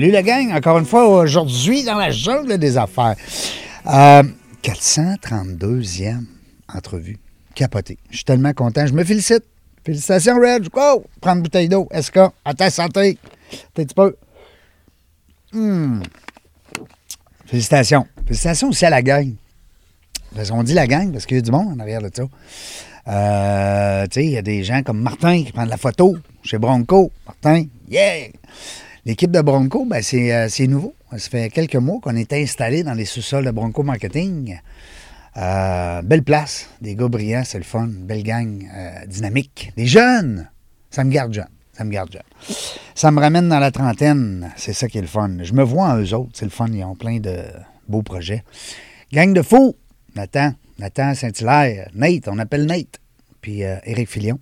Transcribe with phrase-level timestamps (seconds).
[0.00, 3.16] Salut la gang, encore une fois aujourd'hui dans la jungle des affaires.
[3.86, 4.22] Euh,
[4.62, 6.24] 432e
[6.74, 7.18] entrevue.
[7.54, 7.98] Capoté.
[8.08, 8.86] Je suis tellement content.
[8.86, 9.44] Je me félicite.
[9.84, 10.70] Félicitations, Reg.
[10.70, 11.04] Go!
[11.20, 11.86] Prendre une bouteille d'eau.
[11.92, 12.16] SK.
[12.46, 13.18] À ta santé?
[13.52, 14.16] Un petit peu.
[15.52, 16.02] Hum.
[17.44, 18.06] Félicitations.
[18.24, 19.34] Félicitations aussi à la gang.
[20.34, 22.22] Parce qu'on dit la gang parce qu'il y a du monde en arrière de ça.
[23.06, 26.56] Euh, tu sais, il y a des gens comme Martin qui prennent la photo chez
[26.56, 27.12] Bronco.
[27.26, 28.28] Martin, yeah!
[29.06, 30.94] L'équipe de Bronco, ben, c'est, euh, c'est nouveau.
[31.12, 34.58] Ça fait quelques mois qu'on est installé dans les sous-sols de Bronco Marketing.
[35.38, 40.50] Euh, belle place, des gars brillants, c'est le fun, belle gang euh, dynamique, des jeunes.
[40.90, 42.22] Ça me garde jeune, ça me garde jeune.
[42.94, 45.30] Ça me ramène dans la trentaine, c'est ça qui est le fun.
[45.42, 47.38] Je me vois en eux autres, c'est le fun, ils ont plein de
[47.88, 48.44] beaux projets.
[49.12, 49.76] Gang de fous,
[50.14, 53.00] Nathan, Nathan Saint-Hilaire, Nate, on appelle Nate,
[53.40, 54.38] puis Éric Filion,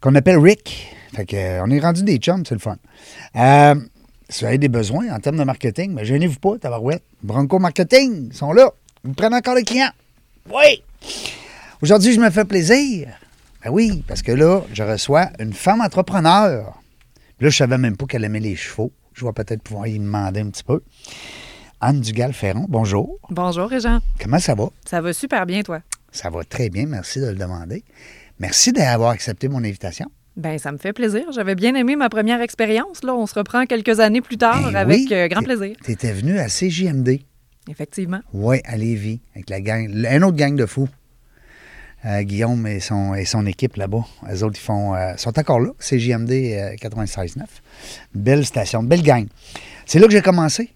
[0.00, 0.97] qu'on appelle Rick.
[1.14, 2.76] Fait que, euh, on est rendu des chums, c'est le fun.
[3.36, 3.74] Euh,
[4.28, 7.02] si vous avez des besoins en termes de marketing, mais gênez-vous pas, tabarouette.
[7.22, 8.70] Bronco Marketing, ils sont là.
[9.04, 9.90] Ils prennent encore les clients.
[10.50, 10.82] Oui!
[11.80, 13.08] Aujourd'hui, je me fais plaisir.
[13.64, 16.78] Ben oui, parce que là, je reçois une femme entrepreneur.
[17.40, 18.92] Là, je savais même pas qu'elle aimait les chevaux.
[19.14, 20.82] Je vais peut-être pouvoir y demander un petit peu.
[21.80, 23.18] Anne Dugal-Ferron, bonjour.
[23.30, 24.00] Bonjour, Régent.
[24.20, 24.68] Comment ça va?
[24.84, 25.80] Ça va super bien, toi?
[26.10, 27.84] Ça va très bien, merci de le demander.
[28.40, 30.10] Merci d'avoir accepté mon invitation.
[30.38, 31.24] Ben, ça me fait plaisir.
[31.32, 33.02] J'avais bien aimé ma première expérience.
[33.02, 35.76] Là, on se reprend quelques années plus tard Ben avec oui, euh, grand plaisir.
[35.84, 37.20] Tu étais venu à CJMD.
[37.68, 38.20] Effectivement.
[38.32, 40.88] Oui, à Lévis, avec la gang, un autre gang de fous.
[42.04, 44.04] Euh, Guillaume et son, et son équipe là-bas.
[44.32, 47.42] Eux autres, ils font, euh, sont encore là, CJMD euh, 96.9.
[48.14, 49.26] Belle station, belle gang.
[49.84, 50.70] C'est là que j'ai commencé.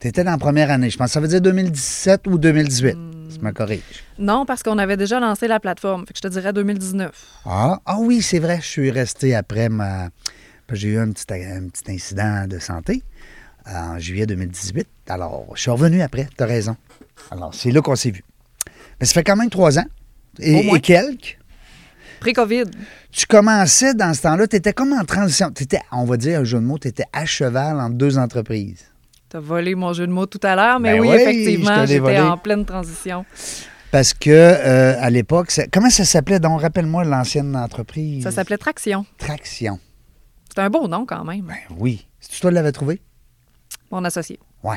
[0.00, 0.90] Tu étais dans la première année.
[0.90, 2.96] Je pense que ça veut dire 2017 ou 2018.
[3.28, 4.04] Tu me corriges.
[4.18, 6.06] Non, parce qu'on avait déjà lancé la plateforme.
[6.06, 7.10] Fait que je te dirais 2019.
[7.44, 8.58] Ah, ah oui, c'est vrai.
[8.60, 10.08] Je suis resté après ma.
[10.72, 13.02] J'ai eu un petit, un petit incident de santé
[13.66, 14.86] en juillet 2018.
[15.08, 16.28] Alors, je suis revenu après.
[16.36, 16.76] Tu as raison.
[17.30, 18.24] Alors, c'est là qu'on s'est vu.
[19.00, 19.86] Mais ça fait quand même trois ans.
[20.38, 21.38] Et quelques.
[22.20, 22.64] Pré-COVID.
[23.12, 25.50] Tu commençais dans ce temps-là, tu étais comme en transition.
[25.52, 28.18] Tu étais, on va dire un jeu de mots, tu étais à cheval entre deux
[28.18, 28.84] entreprises.
[29.30, 32.38] T'as volé mon jeu de mots tout à l'heure, mais Ben oui, effectivement, j'étais en
[32.38, 33.26] pleine transition.
[33.90, 36.40] Parce que euh, à l'époque, comment ça s'appelait?
[36.40, 36.60] Donc?
[36.60, 38.22] Rappelle-moi l'ancienne entreprise.
[38.22, 39.04] Ça s'appelait Traction.
[39.18, 39.78] Traction.
[40.54, 41.42] C'est un beau nom quand même.
[41.42, 42.06] Ben oui.
[42.20, 43.00] C'est toi qui l'avais trouvé?
[43.90, 44.38] Mon associé.
[44.62, 44.76] Oui.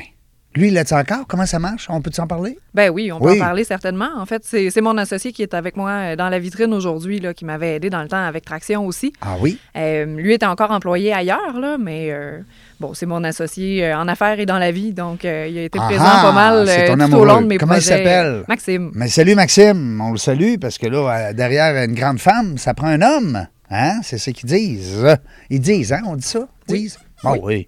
[0.53, 1.25] Lui, il l'a-tu encore?
[1.27, 1.87] Comment ça marche?
[1.89, 2.59] On peut-tu en parler?
[2.73, 3.37] Ben oui, on peut Oui.
[3.37, 4.09] en parler certainement.
[4.17, 7.45] En fait, c'est mon associé qui est avec moi euh, dans la vitrine aujourd'hui, qui
[7.45, 9.13] m'avait aidé dans le temps avec Traction aussi.
[9.21, 9.57] Ah oui?
[9.77, 12.39] Euh, lui était encore employé ailleurs, là, mais euh,
[12.81, 15.63] bon, c'est mon associé euh, en affaires et dans la vie, donc euh, il a
[15.63, 17.75] été Ah présent ah, pas mal c'est euh, ton tout au long de mes Comment
[17.75, 17.97] il projets.
[17.97, 18.43] s'appelle?
[18.49, 18.91] Maxime.
[18.93, 22.87] Mais salut Maxime, on le salue parce que là, derrière une grande femme, ça prend
[22.87, 23.47] un homme.
[23.69, 24.01] Hein?
[24.03, 25.05] C'est ça qu'ils disent.
[25.49, 26.01] Ils disent, hein?
[26.05, 26.47] On dit ça?
[26.67, 26.79] Ils Oui.
[26.81, 26.99] disent?
[27.23, 27.65] Ah oui.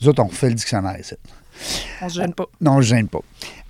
[0.00, 1.14] Nous autres, on refait le dictionnaire ici.
[2.02, 2.46] On se gêne pas.
[2.60, 3.20] Non, je gêne pas.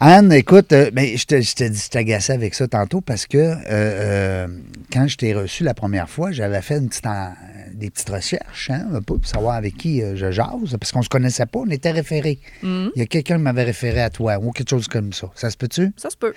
[0.01, 3.27] Anne, écoute, euh, ben, je te, je te dis, je t'agaçais avec ça tantôt parce
[3.27, 4.47] que euh, euh,
[4.93, 7.33] quand je t'ai reçu la première fois, j'avais fait une petite en-
[7.75, 11.03] des petites recherches, hein, un peu, pour savoir avec qui euh, je jase, parce qu'on
[11.03, 12.39] se connaissait pas, on était référés.
[12.63, 12.91] Mhm.
[12.95, 15.29] Il y a quelqu'un qui m'avait référé à toi ou quelque chose comme ça.
[15.35, 15.93] Ça se peut-tu?
[15.97, 16.33] Ça se peut.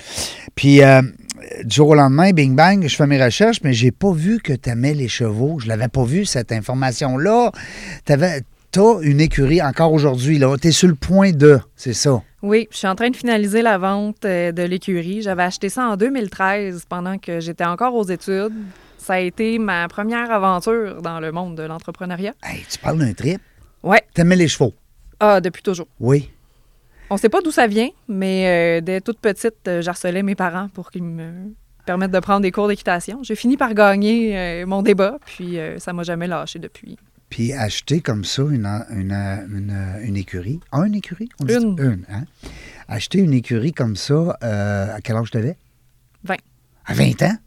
[0.56, 1.02] Puis, euh,
[1.64, 4.54] du jour au lendemain, bing bang, je fais mes recherches, mais j'ai pas vu que
[4.54, 5.60] tu aimais les chevaux.
[5.60, 7.52] Je l'avais pas vu, cette information-là.
[8.06, 10.56] T'avais- T'as une écurie encore aujourd'hui, là.
[10.58, 12.22] T'es sur le point de, c'est ça.
[12.44, 15.22] Oui, je suis en train de finaliser la vente euh, de l'écurie.
[15.22, 18.52] J'avais acheté ça en 2013 pendant que j'étais encore aux études.
[19.08, 22.34] Ça a été ma première aventure dans le monde de l'entrepreneuriat.
[22.44, 23.40] Hey, tu parles d'un trip?
[23.82, 24.02] Ouais.
[24.14, 24.74] T'aimais les chevaux?
[25.22, 25.88] Ah, depuis toujours.
[26.02, 26.30] Oui.
[27.10, 30.68] On sait pas d'où ça vient, mais euh, dès toute petite, euh, j'harcelais mes parents
[30.74, 31.54] pour qu'ils me
[31.86, 33.20] permettent de prendre des cours d'équitation.
[33.24, 36.98] J'ai fini par gagner euh, mon débat, puis ça m'a jamais lâché depuis.
[37.30, 40.60] Puis acheter comme ça une, une, une, une écurie.
[40.74, 41.30] Ah, une écurie?
[41.40, 41.80] On dit Une.
[41.80, 42.26] Une, hein?
[42.90, 45.56] Acheter une écurie comme ça, à quel âge t'avais?
[46.26, 46.36] 20.
[46.88, 47.38] À 20 ans?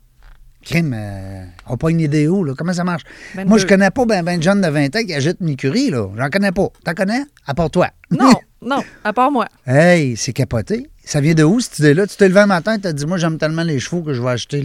[0.62, 2.52] Crime, euh, on n'a pas une idée où, là?
[2.56, 3.02] Comment ça marche?
[3.34, 3.48] 22.
[3.48, 5.90] Moi, je connais pas ben, ben de jeunes de 20 ans qui achètent une écurie,
[5.90, 6.08] là.
[6.16, 6.68] J'en connais pas.
[6.84, 7.22] T'en connais?
[7.46, 7.88] À part toi.
[8.10, 9.46] Non, non, à part moi.
[9.66, 10.90] Hey, c'est capoté.
[11.04, 12.06] Ça vient de où, cette idée-là?
[12.06, 14.20] Tu t'es levé un matin et t'as dit, moi, j'aime tellement les chevaux que je
[14.20, 14.62] vais acheter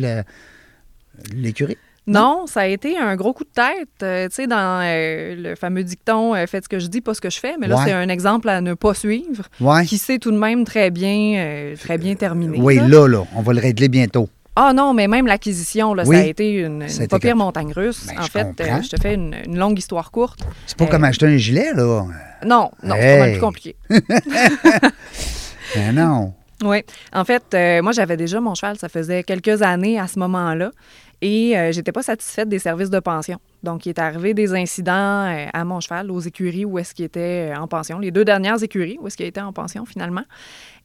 [1.33, 1.77] l'écurie.
[2.07, 3.89] Non, ça a été un gros coup de tête.
[4.03, 7.15] Euh, tu sais, dans euh, le fameux dicton euh, Faites ce que je dis, pas
[7.15, 7.55] ce que je fais.
[7.59, 7.81] Mais là, Ouais.
[7.85, 9.85] c'est un exemple à ne pas suivre, Ouais.
[9.85, 12.59] qui s'est tout de même très bien, très bien terminé.
[12.61, 12.87] Oui, là.
[12.87, 14.29] là, là, on va le régler bientôt.
[14.55, 16.15] Ah non, mais même l'acquisition, là, Oui.
[16.15, 18.07] ça a été une, une pas pire montagne russe.
[18.07, 20.39] Ben, en je fait, euh, je te fais une, une longue histoire courte.
[20.65, 22.03] C'est pas Euh, comme acheter un gilet, là.
[22.45, 23.75] Non, non, c'est pas mal plus compliqué.
[25.75, 26.33] Ben non.
[26.63, 26.83] Oui.
[27.11, 28.77] En fait, euh, moi, j'avais déjà mon cheval.
[28.77, 30.71] Ça faisait quelques années à ce moment-là.
[31.21, 33.39] Et euh, j'étais pas satisfaite des services de pension.
[33.63, 37.05] Donc, il est arrivé des incidents euh, à mon cheval, aux écuries où est-ce qu'il
[37.05, 37.99] était euh, en pension.
[37.99, 40.23] Les deux dernières écuries où est-ce qu'il était en pension, finalement.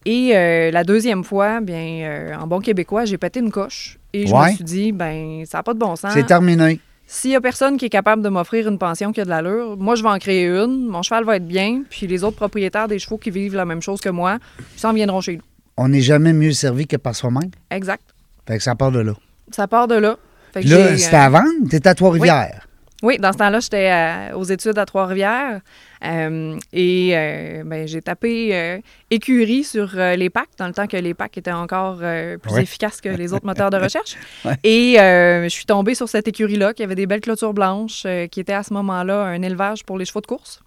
[0.06, 3.98] Et euh, la deuxième fois, bien, euh, en bon québécois, j'ai pété une coche.
[4.12, 4.50] Et je Ouais.
[4.50, 6.12] me suis dit, ben, ça n'a pas de bon sens.
[6.14, 6.80] C'est terminé.
[7.06, 9.76] S'il y a personne qui est capable de m'offrir une pension qui a de l'allure,
[9.76, 10.86] moi, je vais en créer une.
[10.86, 11.82] Mon cheval va être bien.
[11.90, 14.38] Puis les autres propriétaires des chevaux qui vivent la même chose que moi,
[14.76, 15.42] ils s'en viendront chez nous.
[15.76, 17.50] On n'est jamais mieux servi que par soi-même.
[17.70, 18.02] Exact.
[18.46, 19.12] Fait que ça part de là.
[19.50, 20.16] Ça part de là.
[20.52, 21.68] Fait que là, c'était euh, à vendre?
[21.68, 22.66] T'étais à Trois-Rivières?
[23.02, 25.60] Oui, dans ce temps-là, j'étais aux études à Trois-Rivières.
[26.02, 28.78] Euh, et euh, ben, j'ai tapé euh,
[29.10, 32.62] écurie sur les packs, dans le temps que les packs étaient encore plus Ouais.
[32.62, 34.16] efficaces que les autres moteurs de recherche.
[34.44, 34.56] Ouais.
[34.64, 38.52] Et je suis tombée sur cette écurie-là, qui avait des belles clôtures blanches, qui était
[38.52, 40.60] à ce moment-là un élevage pour les chevaux de course,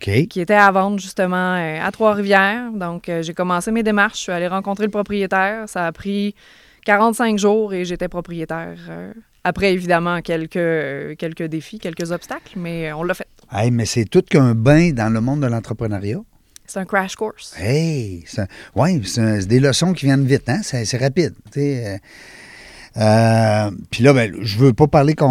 [0.00, 2.70] qui était à vendre justement à Trois-Rivières.
[2.72, 5.68] Donc, j'ai commencé mes démarches, je suis allée rencontrer le propriétaire.
[5.68, 6.34] Ça a pris
[6.84, 8.76] 45 jours et j'étais propriétaire.
[9.48, 13.28] Après, évidemment, quelques, quelques défis, quelques obstacles, mais euh, on l'a fait.
[13.52, 16.18] Hey, mais c'est tout qu'un bain dans le monde de l'entrepreneuriat.
[16.66, 17.54] C'est un crash course.
[17.56, 20.60] Hey, c'est ouais, c'est des leçons qui viennent vite, hein?
[20.62, 21.34] C'est rapide.
[21.56, 21.96] euh,
[22.96, 25.24] euh, Puis là, ben, je veux pas parler on-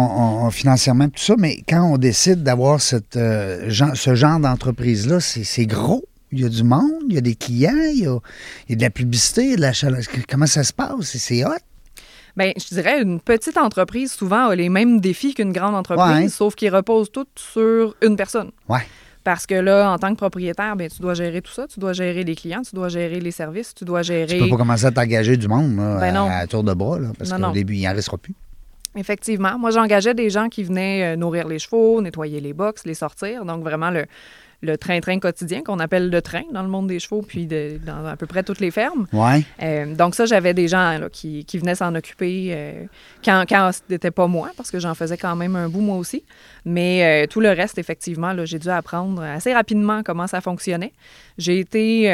[0.46, 2.78] on- financièrement tout ça, mais quand on décide d'avoir
[3.16, 6.04] euh, ce genre d'entreprise-là, c'est gros.
[6.32, 8.16] Il y a du monde, il y a des clients, il y a,
[8.68, 10.00] il y a de la publicité, il y a de la chaleur.
[10.28, 11.16] Comment ça se passe?
[11.16, 11.50] C'est hot.
[12.36, 16.28] Bien, je dirais, une petite entreprise, souvent, a les mêmes défis qu'une grande entreprise, Ouais.
[16.28, 18.50] sauf qu'ils reposent toutes sur une personne.
[18.68, 18.86] Ouais.
[19.24, 21.66] Parce que là, en tant que propriétaire, bien, tu dois gérer tout ça.
[21.66, 24.26] Tu dois gérer les clients, tu dois gérer les services, tu dois gérer...
[24.36, 26.28] Tu peux pas commencer à t'engager du monde là, Ben non.
[26.30, 28.34] à, tour de bras, là, parce qu'au début, il n'en restera plus.
[28.94, 29.58] Effectivement.
[29.58, 33.44] Moi, j'engageais des gens qui venaient euh, nourrir les chevaux, nettoyer les box, les sortir.
[33.44, 34.06] Donc, vraiment, le,
[34.62, 38.06] le train-train quotidien qu'on appelle le train dans le monde des chevaux, puis de- dans
[38.06, 39.06] à peu près toutes les fermes.
[39.12, 39.42] Ouais.
[39.62, 42.84] Euh, donc, ça, j'avais des gens là, qui, qui venaient s'en occuper euh,
[43.24, 46.24] quand, quand c'était pas moi, parce que j'en faisais quand même un bout moi aussi.
[46.64, 50.92] Mais euh, tout le reste, effectivement, là, j'ai dû apprendre assez rapidement comment ça fonctionnait.
[51.38, 52.06] J'ai été,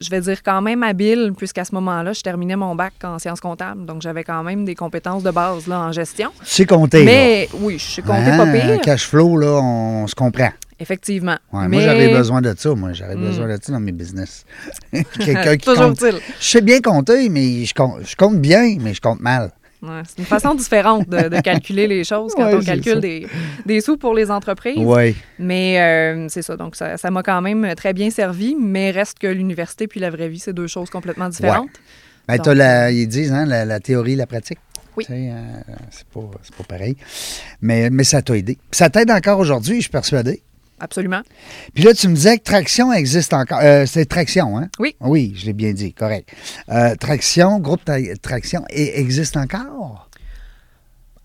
[0.00, 3.40] je vais dire, quand même habile, puisqu'à ce moment-là, je terminais mon bac en sciences
[3.40, 3.86] comptables.
[3.86, 6.30] Donc, j'avais quand même des compétences de base là, en gestion.
[6.40, 10.06] Tu sais compter, Mais oui, je sais compter Hein, pas pire, Cash flow, là, on,
[10.06, 10.50] se comprend.
[10.84, 11.36] Effectivement.
[11.52, 12.74] Ouais, Mais Moi, j'aurais besoin de ça.
[12.74, 13.20] Moi, j'aurais Hmm.
[13.26, 14.44] besoin de ça dans mes business.
[15.18, 16.00] Quelqu'un qui Toujours compte.
[16.02, 16.20] utile.
[16.40, 19.50] Je sais bien compter, mais je compte, je compte bien, mais je compte mal.
[19.82, 23.26] Ouais, c'est une façon différente de, de calculer les choses quand Ouais, on calcule des,
[23.66, 24.78] des sous pour les entreprises.
[24.78, 25.14] Oui.
[25.38, 26.56] Mais euh, c'est ça.
[26.56, 30.28] Donc, ça m'a quand même très bien servi, mais reste que l'université puis la vraie
[30.30, 31.68] vie, c'est deux choses complètement différentes.
[32.26, 34.58] Ben, Donc, la, ils disent, hein, la, la théorie et la pratique.
[34.96, 35.04] Oui.
[35.10, 35.42] Euh,
[35.90, 36.20] c'est pas,
[36.56, 36.96] pas pareil.
[37.60, 38.56] Mais, mais ça t'a aidé.
[38.70, 40.40] Ça t'aide encore aujourd'hui, je suis persuadé.
[40.80, 41.20] Absolument.
[41.74, 43.60] Puis là, tu me disais que Traction existe encore.
[43.62, 44.68] Euh, c'est Traction, hein?
[44.78, 44.96] Oui.
[45.00, 46.28] Oui, je l'ai bien dit, correct.
[46.68, 50.08] Euh, Traction, groupe Tra- Traction, et- existe encore?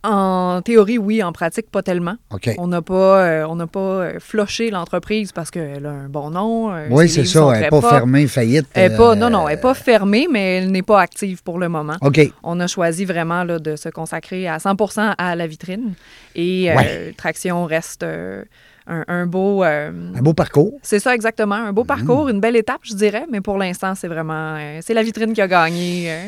[0.01, 1.21] En théorie, oui.
[1.23, 2.15] En pratique, pas tellement.
[2.31, 2.49] OK.
[2.57, 6.73] On n'a pas, euh, on n'a pas floché l'entreprise parce qu'elle a un bon nom.
[6.89, 7.51] Oui, c'est ça.
[7.53, 8.65] Elle n'est pas fermée, faillite.
[8.75, 11.43] Elle est pas, non, euh, non, elle n'est pas fermée, mais elle n'est pas active
[11.43, 11.97] pour le moment.
[11.99, 12.21] OK.
[12.43, 14.77] On a choisi vraiment là, de se consacrer à 100
[15.17, 15.95] à la vitrine.
[16.33, 17.11] Et euh.
[17.17, 18.05] Traction reste
[18.87, 19.63] un, un beau...
[19.63, 20.73] euh, Un beau parcours.
[20.83, 24.07] c'est ça exactement, un beau parcours, une belle étape, je dirais, mais pour l'instant, c'est
[24.07, 24.55] vraiment...
[24.57, 26.11] euh, c'est la vitrine qui a gagné.
[26.11, 26.27] euh.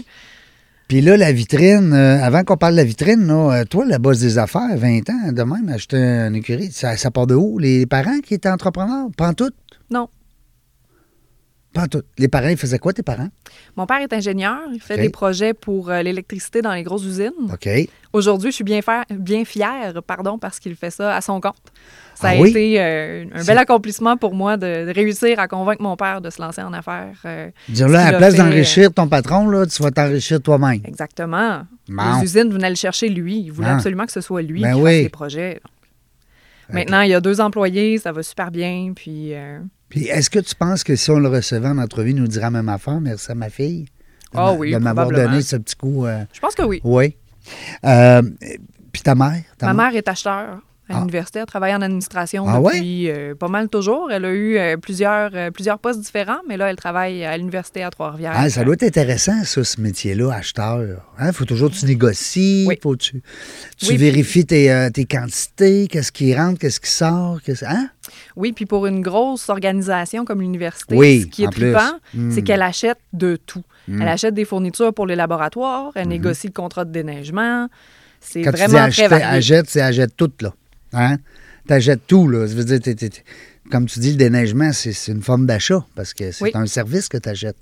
[0.88, 4.38] Puis là, la vitrine, avant qu'on parle de la vitrine, là, toi, la bosse des
[4.38, 7.60] affaires, 20 ans, de même, acheter une écurie, ça, ça part de où?
[7.60, 9.08] Les parents qui étaient entrepreneurs?
[9.16, 9.52] Pas en tout?
[9.90, 10.10] Non.
[11.74, 12.02] Pas tout.
[12.18, 13.30] Les parents, ils faisaient quoi, tes parents?
[13.78, 17.32] Mon père est ingénieur, il fait des projets pour euh, l'électricité dans les grosses usines.
[17.52, 17.70] OK.
[18.12, 21.56] Aujourd'hui, je suis bien, fière- bien fière, pardon, parce qu'il fait ça à son compte.
[22.16, 22.50] Ça Ah a oui?
[22.50, 26.30] été euh, un bel accomplissement pour moi de, de réussir à convaincre mon père de
[26.30, 27.16] se lancer en affaires.
[27.24, 30.82] euh, Dire Ce là, à la place d'enrichir ton patron, là, tu vas t'enrichir toi-même.
[30.84, 31.64] exactement.
[31.88, 33.40] Les usines venaient le chercher lui.
[33.40, 33.76] Il voulait Ah.
[33.76, 34.92] absolument que ce soit lui Ben qui oui.
[34.92, 35.62] fasse les projets.
[36.70, 38.92] Maintenant, il y a deux employés, ça va super bien.
[38.96, 39.60] Puis, euh,
[39.92, 42.50] Puis est-ce que tu penses que si on le recevait en entrevue, il nous dirait
[42.50, 43.00] même affaire?
[43.00, 43.84] Merci à ma fille?
[43.84, 43.90] De
[44.40, 46.06] Ah m'a- oui, De m'avoir donné ce petit coup.
[46.08, 46.82] euh, je pense que oui.
[46.84, 47.16] Oui.
[47.86, 48.22] Euh,
[48.92, 49.44] puis ta mère?
[49.58, 49.96] Ta Ma mère?
[49.96, 51.00] est acheteur à Ah.
[51.00, 51.40] l'université.
[51.40, 52.74] Elle travaille en administration Ah ouais?
[52.74, 54.12] depuis euh, pas mal toujours.
[54.12, 57.84] Elle a eu euh, plusieurs, euh, plusieurs postes différents, mais là, elle travaille à l'université
[57.84, 58.34] à Trois-Rivières.
[58.36, 60.82] Ah, ça doit être intéressant, ça, ce métier-là, acheteur.
[61.22, 62.78] Il faut toujours que tu négocies, Oui.
[62.82, 63.22] faut tu,
[63.78, 63.98] tu Oui.
[63.98, 67.42] vérifies tes, tes quantités, qu'est-ce qui rentre, qu'est-ce qui sort.
[67.42, 67.66] Qu'est-ce...
[67.66, 67.90] Hein?
[68.36, 72.32] Oui, puis pour une grosse organisation comme l'université, Oui, ce qui est trippant, Mm.
[72.32, 73.64] c'est qu'elle achète de tout.
[73.88, 74.02] Mm.
[74.02, 77.68] Elle achète des fournitures pour les laboratoires, elle négocie le contrat de déneigement.
[78.20, 78.42] C'est.
[78.44, 80.54] Quand tu dis vraiment très achète, c'est achète tout, là.
[80.94, 81.18] Hein?
[81.68, 82.48] T'achètes tout, là.
[82.48, 83.24] Ça veut dire, t'es- t'es- t'es-
[83.72, 86.52] comme tu dis, le déneigement, c'est, c'est une forme d'achat parce que c'est Oui.
[86.54, 87.56] un service que tu achètes.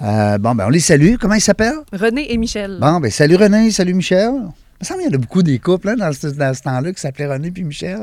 [0.00, 1.14] bon, ben, on les salue.
[1.20, 1.80] Comment ils s'appellent?
[1.92, 2.78] René et Michel.
[2.80, 4.30] Bon, ben, salut René, salut Michel.
[4.34, 4.40] Il
[4.80, 6.92] me semble qu'il y en a beaucoup des couples hein, dans ce, dans ce temps-là
[6.92, 8.00] qui s'appelaient René puis Michel.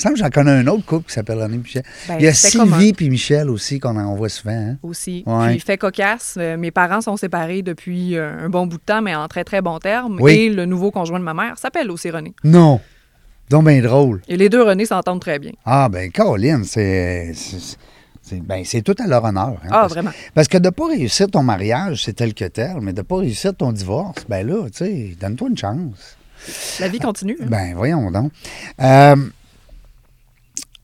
[0.00, 1.82] Me semble que j'en connais un autre couple qui s'appelle René Michel.
[2.08, 4.52] Ben, Il y a Sylvie puis Michel aussi qu'on en voit souvent.
[4.52, 4.76] hein.
[4.82, 5.22] aussi.
[5.26, 5.50] Ouais.
[5.50, 9.02] Puis fait cocasse, euh, mes parents sont séparés depuis euh, un bon bout de temps,
[9.02, 10.16] mais en très très bons termes.
[10.20, 10.32] Oui.
[10.32, 12.34] Et le nouveau conjoint de ma mère s'appelle aussi René.
[12.44, 12.80] Non.
[13.50, 14.22] Donc, bien drôle.
[14.28, 15.52] Et les deux René s'entendent très bien.
[15.66, 17.32] Ah, ben, Caroline, c'est.
[18.32, 19.56] ben, c'est tout à leur honneur.
[19.64, 20.10] hein, Ah, parce, vraiment.
[20.34, 23.02] parce que de ne pas réussir ton mariage, c'est tel que tel, mais de ne
[23.02, 26.16] pas réussir ton divorce, ben là, tu sais, donne-toi une chance.
[26.78, 27.36] La vie continue.
[27.42, 27.46] hein.
[27.48, 28.30] Ben, voyons donc.
[28.80, 29.16] Euh,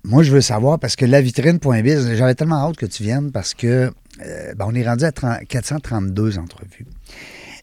[0.06, 3.54] moi, je veux savoir, parce que la vitrine.biz, j'avais tellement hâte que tu viennes parce
[3.54, 3.90] que
[4.24, 6.86] euh, ben, on est rendu à 30 432 entrevues.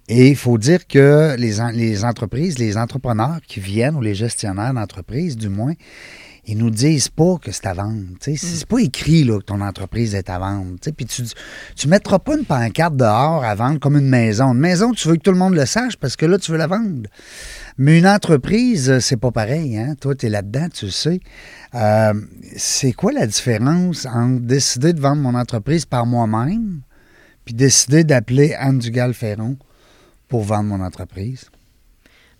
[0.09, 4.73] Et il faut dire que les, les entreprises, les entrepreneurs qui viennent, ou les gestionnaires
[4.73, 5.73] d'entreprise, du moins,
[6.45, 8.03] ils nous disent pas que c'est à vendre.
[8.19, 8.45] tu sais.
[8.45, 10.71] C'est pas écrit là, que ton entreprise est à vendre.
[10.81, 10.91] tu sais.
[10.91, 11.23] Puis tu
[11.85, 14.51] ne mettras pas une pancarte dehors à vendre comme une maison.
[14.51, 16.57] Une maison, tu veux que tout le monde le sache parce que là, tu veux
[16.57, 17.07] la vendre.
[17.77, 19.77] Mais une entreprise, euh, c'est pas pareil.
[19.77, 19.96] Hein?
[20.00, 21.20] Toi, tu es là-dedans, tu le sais.
[21.74, 22.13] Euh,
[22.56, 26.82] c'est quoi la différence entre décider de vendre mon entreprise par moi-même
[27.46, 29.58] puis décider d'appeler Anne Dugal-Ferron
[30.27, 31.50] pour vendre mon entreprise?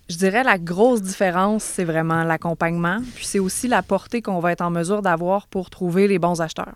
[0.08, 4.52] Je dirais la grosse différence, c'est vraiment l'accompagnement, puis c'est aussi la portée qu'on va
[4.52, 6.74] être en mesure d'avoir pour trouver les bons acheteurs.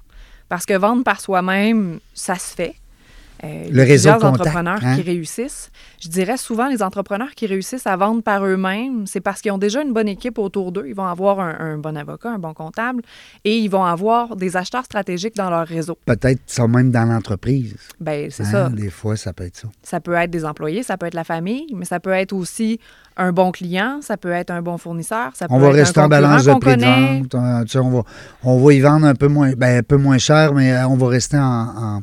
[0.48, 2.74] Parce que vendre par soi-même, ça se fait.
[3.44, 4.96] Euh, Le réseau de plusieurs contact, entrepreneurs hein?
[4.96, 5.70] qui réussissent.
[6.00, 9.58] Je dirais souvent les entrepreneurs qui réussissent à vendre par eux-mêmes, c'est parce qu'ils ont
[9.58, 10.86] déjà une bonne équipe autour d'eux.
[10.88, 13.02] Ils vont avoir un, un bon avocat, un bon comptable,
[13.44, 15.96] et ils vont avoir des acheteurs stratégiques dans leur réseau.
[16.04, 17.76] Peut-être ça même dans l'entreprise.
[18.00, 18.50] Ben c'est Hein?
[18.50, 18.68] ça.
[18.70, 19.68] Des fois, ça peut être ça.
[19.82, 22.80] Ça peut être des employés, ça peut être la famille, mais ça peut être aussi
[23.16, 26.00] un bon client, ça peut être un bon fournisseur, ça peut On va être rester
[26.00, 27.34] un en balance de prix de vente.
[27.34, 28.02] euh, on, va,
[28.44, 30.96] on va y vendre un peu moins, ben, un peu moins cher, mais euh, on
[30.96, 32.02] va rester en, en-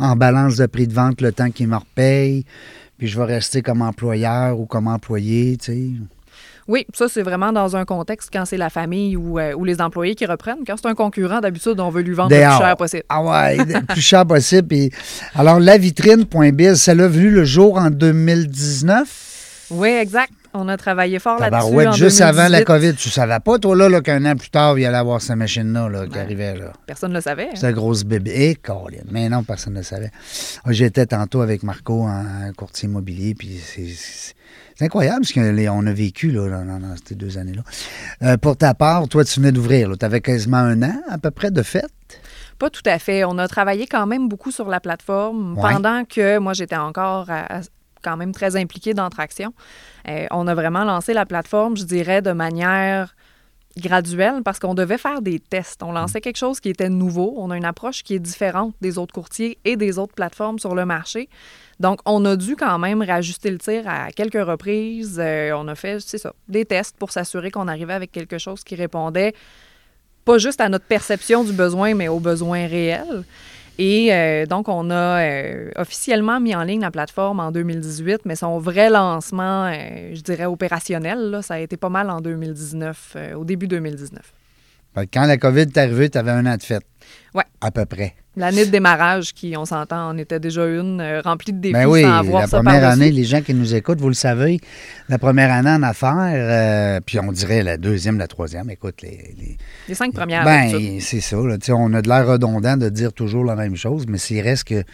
[0.00, 2.44] en balance de prix de vente le temps qu'il me repaye.
[2.98, 5.88] Puis je vais rester comme employeur ou comme employé, tu sais.
[6.68, 9.80] Oui, ça, c'est vraiment dans un contexte quand c'est la famille ou, euh, ou les
[9.80, 10.60] employés qui reprennent.
[10.64, 13.02] Quand c'est un concurrent, d'habitude, on veut lui vendre le plus cher possible.
[13.08, 14.68] Ah ouais, le plus cher possible.
[14.68, 14.90] Puis-
[15.34, 19.66] alors, lavitrine.biz, ça l'a vu le jour en 2019.
[19.70, 20.32] Oui, exact.
[20.52, 21.86] On a travaillé fort là-dessus.
[21.86, 22.64] En juste avant la 2018.
[22.64, 22.94] COVID.
[22.96, 25.88] Tu savais pas, toi, là, là, qu'un an plus tard, il allait avoir cette machine-là
[25.88, 26.20] là, qui Ouais.
[26.20, 26.56] arrivait.
[26.56, 26.72] là.
[26.86, 27.48] Personne ne le savait.
[27.52, 27.54] hein.
[27.56, 28.30] Cette grosse bébé.
[28.34, 29.02] Et Colin.
[29.10, 30.10] Mais non, personne ne le savait.
[30.64, 34.34] Ah, J'étais tantôt avec Marco, un courtier immobilier, puis c'est-
[34.84, 37.62] incroyable ce qu'on a vécu là, dans, ces deux années-là.
[38.22, 39.90] Euh, pour ta part, toi, tu venais d'ouvrir.
[39.98, 41.84] Tu avais quasiment un an à peu près de fête.
[42.58, 43.24] Pas tout à fait.
[43.24, 45.62] On a travaillé quand même beaucoup sur la plateforme Ouais.
[45.70, 47.60] pendant que moi, j'étais encore à-
[48.02, 49.52] quand même très impliquée dans Traction.
[50.08, 53.14] Euh, on a vraiment lancé la plateforme, je dirais, de manière
[53.76, 55.82] graduelle parce qu'on devait faire des tests.
[55.82, 57.34] On lançait quelque chose qui était nouveau.
[57.36, 60.74] On a une approche qui est différente des autres courtiers et des autres plateformes sur
[60.74, 61.28] le marché.
[61.78, 65.18] Donc, on a dû quand même réajuster le tir à quelques reprises.
[65.18, 68.64] Euh, on a fait, c'est ça, des tests pour s'assurer qu'on arrivait avec quelque chose
[68.64, 69.34] qui répondait
[70.24, 73.24] pas juste à notre perception du besoin, mais aux besoins réels.
[73.82, 78.36] Et euh, donc, on a euh, officiellement mis en ligne la plateforme en 2018, mais
[78.36, 83.34] son vrai lancement, euh, je dirais opérationnel, ça a été pas mal en 2019, euh,
[83.36, 84.34] au début 2019.
[85.12, 86.82] Quand la COVID est arrivée, tu avais un an de fête.
[87.34, 87.44] Ouais.
[87.60, 88.14] À peu près.
[88.36, 91.86] L'année de démarrage, qui, on s'entend, en était déjà une, euh, remplie de défis Ben
[91.86, 94.60] oui, sans avoir la ça première année, les gens qui nous écoutent, vous le savez,
[95.08, 99.34] la première année en affaires, euh, puis on dirait la deuxième, la troisième, écoute, les-
[99.36, 99.56] les,
[99.88, 100.44] Les cinq premières.
[100.44, 101.36] Ben, c'est ça.
[101.36, 101.56] Là.
[101.70, 104.84] On a de l'air redondant de dire toujours la même chose, mais c'est reste que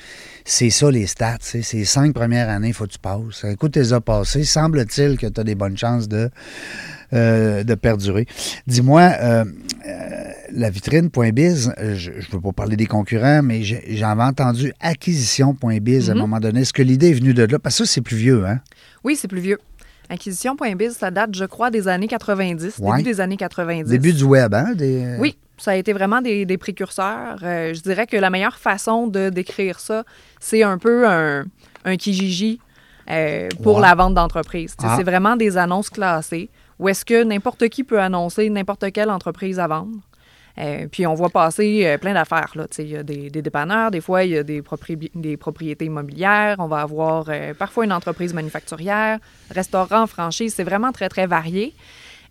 [0.47, 1.37] c'est ça les stats.
[1.41, 3.45] C'est les cinq premières années, il faut que tu passes.
[3.45, 4.45] Écoute, tu les as passées.
[4.45, 6.31] Semble-t-il que tu as des bonnes chances de,
[7.13, 8.27] euh, de perdurer.
[8.67, 9.13] Dis-moi,
[10.53, 16.13] la vitrine.biz, euh, je ne veux pas parler des concurrents, mais j'avais entendu acquisition.biz à
[16.13, 16.21] un Mhm.
[16.21, 16.61] moment donné.
[16.61, 17.59] Est-ce que l'idée est venue de là?
[17.59, 18.61] Parce que ça, c'est plus vieux, hein?
[19.05, 19.59] Oui, c'est plus vieux.
[20.09, 22.97] Acquisition.biz, ça date, je crois, des années 90, Ouais.
[22.99, 23.91] début des années 90.
[23.91, 24.73] Début du web, hein?
[24.75, 27.39] Des, Oui, ça a été vraiment des, des précurseurs.
[27.43, 30.05] Euh, je dirais que la meilleure façon de décrire ça,
[30.39, 31.45] c'est un peu un,
[31.85, 32.61] un Kijiji
[33.11, 33.83] euh, pour Ouais.
[33.83, 34.75] la vente d'entreprise.
[34.83, 34.95] Ah.
[34.97, 39.59] C'est vraiment des annonces classées où est-ce que n'importe qui peut annoncer n'importe quelle entreprise
[39.59, 39.99] à vendre.
[40.59, 42.55] Euh, puis on voit passer euh, plein d'affaires.
[42.79, 45.85] Il y a des, des dépanneurs, des fois il y a des, propri- des propriétés
[45.85, 49.19] immobilières, on va avoir euh, parfois une entreprise manufacturière,
[49.51, 51.75] restaurant, franchise, c'est vraiment très, très varié.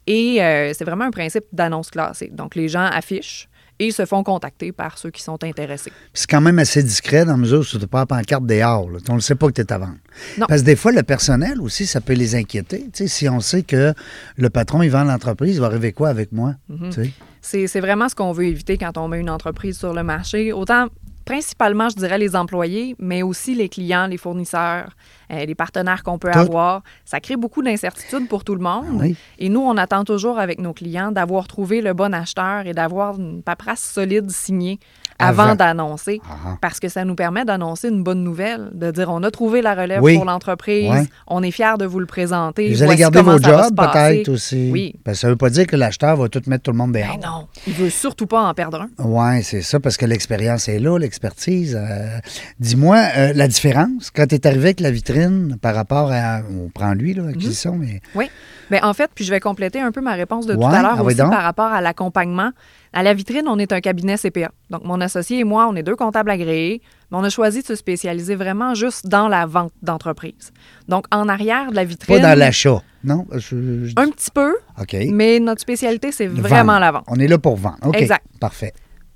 [0.08, 2.30] Et euh, c'est vraiment un principe d'annonce classée.
[2.32, 5.92] Donc les gens affichent et se font contacter par ceux qui sont intéressés.
[6.14, 8.90] C'est quand même assez discret dans la mesure où tu n'as pas la pancarte dehors.
[8.90, 9.00] Là.
[9.10, 9.98] On ne sait pas que tu es à vendre.
[10.38, 10.46] Non.
[10.48, 12.84] Parce que des fois, le personnel aussi, ça peut les inquiéter.
[12.84, 13.94] Tu sais, si on sait que
[14.38, 16.54] le patron, il vend l'entreprise, il va arriver quoi avec moi?
[16.70, 16.92] Mhm.
[16.92, 17.12] Sais?
[17.46, 20.52] C'est vraiment ce qu'on veut éviter quand on met une entreprise sur le marché.
[20.52, 20.88] Autant,
[21.26, 24.96] principalement, je dirais les employés, mais aussi les clients, les fournisseurs,
[25.32, 26.40] euh, les partenaires qu'on peut Tout.
[26.40, 26.82] avoir.
[27.06, 28.86] Ça crée beaucoup d'incertitudes pour tout le monde.
[28.90, 29.16] Ah oui.
[29.38, 33.20] Et nous, on attend toujours avec nos clients d'avoir trouvé le bon acheteur et d'avoir
[33.20, 34.80] une paperasse solide signée
[35.20, 35.56] avant, Avant.
[35.56, 36.20] d'annoncer.
[36.30, 36.58] Ah.
[36.62, 39.74] Parce que ça nous permet d'annoncer une bonne nouvelle, de dire on a trouvé la
[39.76, 40.16] relève Oui.
[40.16, 40.92] pour l'entreprise,
[41.28, 42.70] on est fiers de vous le présenter.
[42.74, 44.70] Vous allez garder vos jobs peut-être aussi.
[44.72, 44.96] Oui.
[45.06, 47.18] Que ça ne veut pas dire que l'acheteur va tout mettre tout le monde dehors.
[47.18, 48.90] Ben non, il veut surtout pas en perdre un.
[49.04, 51.76] Oui, c'est ça, parce que l'expérience est là, l'expertise.
[51.80, 52.20] Euh,
[52.60, 56.42] Dis-moi, euh, la différence, quand tu es arrivé avec la vitrine par rapport à.
[56.50, 58.02] On prend lui, là, acquisition, mais.
[58.16, 58.30] Oui.
[58.72, 60.96] Bien, en fait, puis je vais compléter un peu ma réponse de tout à l'heure
[61.00, 62.52] ah aussi par rapport à l'accompagnement.
[62.94, 64.52] À la vitrine, on est un cabinet CPA.
[64.70, 66.82] Donc, mon associé et moi, on est deux comptables agréés,
[67.12, 70.52] mais on a choisi de se spécialiser vraiment juste dans la vente d'entreprise.
[70.88, 72.16] Donc, en arrière de la vitrine.
[72.22, 72.82] Pas dans l'achat.
[73.04, 73.26] Non?
[73.34, 74.96] Je- je- Un petit peu, OK.
[75.12, 76.48] mais notre spécialité, c'est Vendre.
[76.48, 77.04] vraiment la vente.
[77.08, 77.78] On est là pour vendre.
[77.86, 77.96] OK.
[77.98, 78.24] Exact.
[78.40, 78.74] Parfait.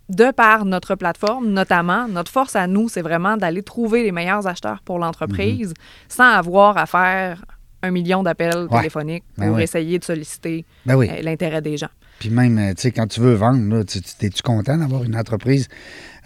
[0.09, 4.47] de par notre plateforme, notamment, notre force à nous, c'est vraiment d'aller trouver les meilleurs
[4.47, 5.71] acheteurs pour l'entreprise
[6.07, 7.45] sans avoir à faire
[7.81, 8.77] un million d'appels Ouais.
[8.79, 9.63] téléphoniques Ben pour oui.
[9.63, 11.09] essayer de solliciter Ben oui.
[11.09, 11.87] euh, l'intérêt des gens.
[12.19, 15.03] Puis même, euh, tu sais, quand tu veux vendre, là, tu, tu- es-tu content d'avoir
[15.05, 15.69] une entreprise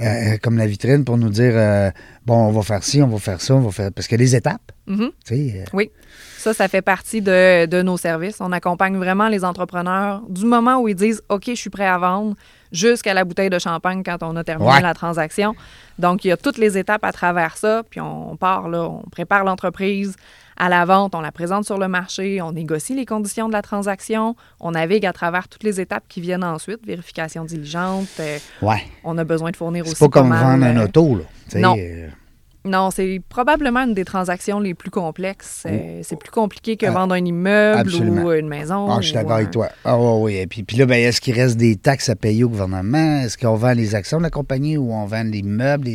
[0.02, 1.92] euh, comme la vitrine pour nous dire, euh,
[2.26, 3.92] bon, on va faire ci, on va faire ça, on va faire...
[3.92, 5.12] Parce qu'il y a des étapes, Mhm.
[5.24, 5.54] tu sais.
[5.60, 5.92] euh, Oui,
[6.40, 8.38] ça, ça fait partie de, de nos services.
[8.40, 12.00] On accompagne vraiment les entrepreneurs du moment où ils disent OK, je suis prêt à
[12.00, 12.36] vendre
[12.72, 14.82] jusqu'à la bouteille de champagne quand on a terminé Ouais.
[14.82, 15.54] la transaction.
[16.00, 17.84] Donc, il y a toutes les étapes à travers ça.
[17.88, 20.16] Puis on part là, on prépare l'entreprise
[20.58, 23.62] à la vente, on la présente sur le marché, on négocie les conditions de la
[23.62, 28.08] transaction, on navigue à travers toutes les étapes qui viennent ensuite, vérification diligente.
[28.20, 28.84] euh, ouais.
[29.04, 31.60] on a besoin de fournir aussi C'est pas comme vendre un euh, auto, là.
[31.60, 31.76] non.
[31.78, 32.08] euh,
[32.66, 35.64] non, c'est probablement une des transactions les plus complexes.
[35.66, 38.24] Euh, c'est plus compliqué que Ah, vendre un immeuble absolument.
[38.24, 38.90] ou une maison.
[38.90, 39.68] Ah, je suis d'accord un- avec toi.
[39.84, 40.36] Ah oui, oui.
[40.40, 43.20] Et puis, puis là, ben, est-ce qu'il reste des taxes à payer au gouvernement?
[43.20, 45.90] Est-ce qu'on vend les actions de la compagnie ou on vend l'immeuble,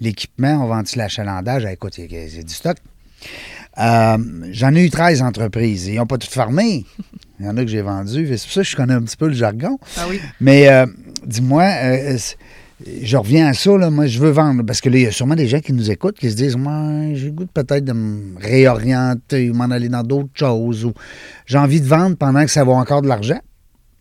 [0.00, 0.64] l'équipement?
[0.64, 1.66] On vend-tu l'achalandage?
[1.66, 2.78] Ah, écoute, il y a- il y a du stock.
[3.78, 4.18] Euh,
[4.50, 5.86] J'en ai eu 13 entreprises.
[5.86, 6.84] Ils n'ont pas toutes fermé.
[7.40, 8.26] Il y en a que j'ai vendues.
[8.36, 9.78] C'est pour ça que je connais un petit peu le jargon.
[9.96, 10.20] Ah oui.
[10.40, 10.86] Mais euh,
[11.26, 12.16] dis-moi, euh,
[13.02, 15.12] je reviens à ça, là, moi je veux vendre, parce que là, il y a
[15.12, 17.92] sûrement des gens qui nous écoutent qui se disent Moi, j'ai le goût peut-être de
[17.92, 20.92] me réorienter ou m'en aller dans d'autres choses ou
[21.46, 23.40] j'ai envie de vendre pendant que ça vaut encore de l'argent.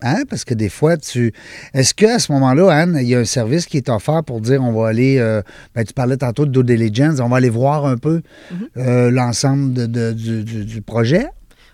[0.03, 0.23] Hein?
[0.29, 1.33] Parce que des fois, tu.
[1.73, 4.61] Est-ce qu'à ce moment-là, Anne, il y a un service qui est offert pour dire
[4.61, 5.17] on va aller.
[5.17, 5.41] euh,
[5.73, 8.21] ben, tu parlais tantôt de due diligence, on va aller voir un peu
[8.77, 11.25] euh, l'ensemble de- de- du, du- projet?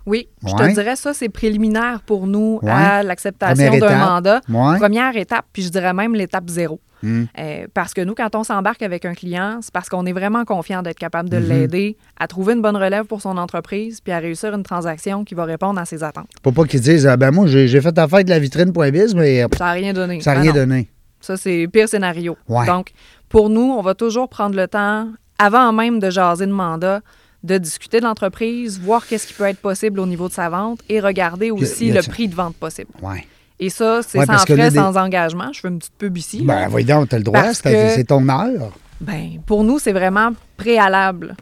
[0.05, 2.71] Oui, je te dirais ça, c'est préliminaire pour nous Ouais.
[2.71, 4.41] à l'acceptation d'un mandat.
[4.49, 4.77] Ouais.
[4.79, 6.79] Première étape, puis je dirais même l'étape zéro.
[7.01, 7.25] Hmm.
[7.38, 10.43] Euh, parce que nous, quand on s'embarque avec un client, c'est parce qu'on est vraiment
[10.45, 11.47] confiant d'être capable de Mhm.
[11.47, 15.33] l'aider à trouver une bonne relève pour son entreprise puis à réussir une transaction qui
[15.35, 16.27] va répondre à ses attentes.
[16.43, 19.65] Faut pas qu'ils disent ah, ben moi, j'ai fait affaire de la vitrine.biz, mais Ça
[19.65, 20.19] n'a rien donné.
[20.21, 20.89] ça n'a Ben rien donné.
[21.21, 22.38] Ça, c'est le pire scénario.
[22.47, 22.65] Ouais.
[22.65, 22.91] Donc,
[23.27, 25.07] pour nous, on va toujours prendre le temps,
[25.38, 27.01] avant même de jaser de mandat,
[27.43, 30.79] de discuter de l'entreprise, voir qu'est-ce qui peut être possible au niveau de sa vente
[30.89, 32.91] et regarder aussi le prix de vente possible.
[33.01, 33.25] Ouais.
[33.59, 35.51] Et ça, c'est Ouais, sans frais, des- sans engagement.
[35.53, 36.41] Je fais une petite pub ici.
[36.43, 38.71] Ben, voyons donc, t'as le droit, c'est que- ton heure.
[39.01, 41.35] Ben, pour nous, c'est vraiment préalable.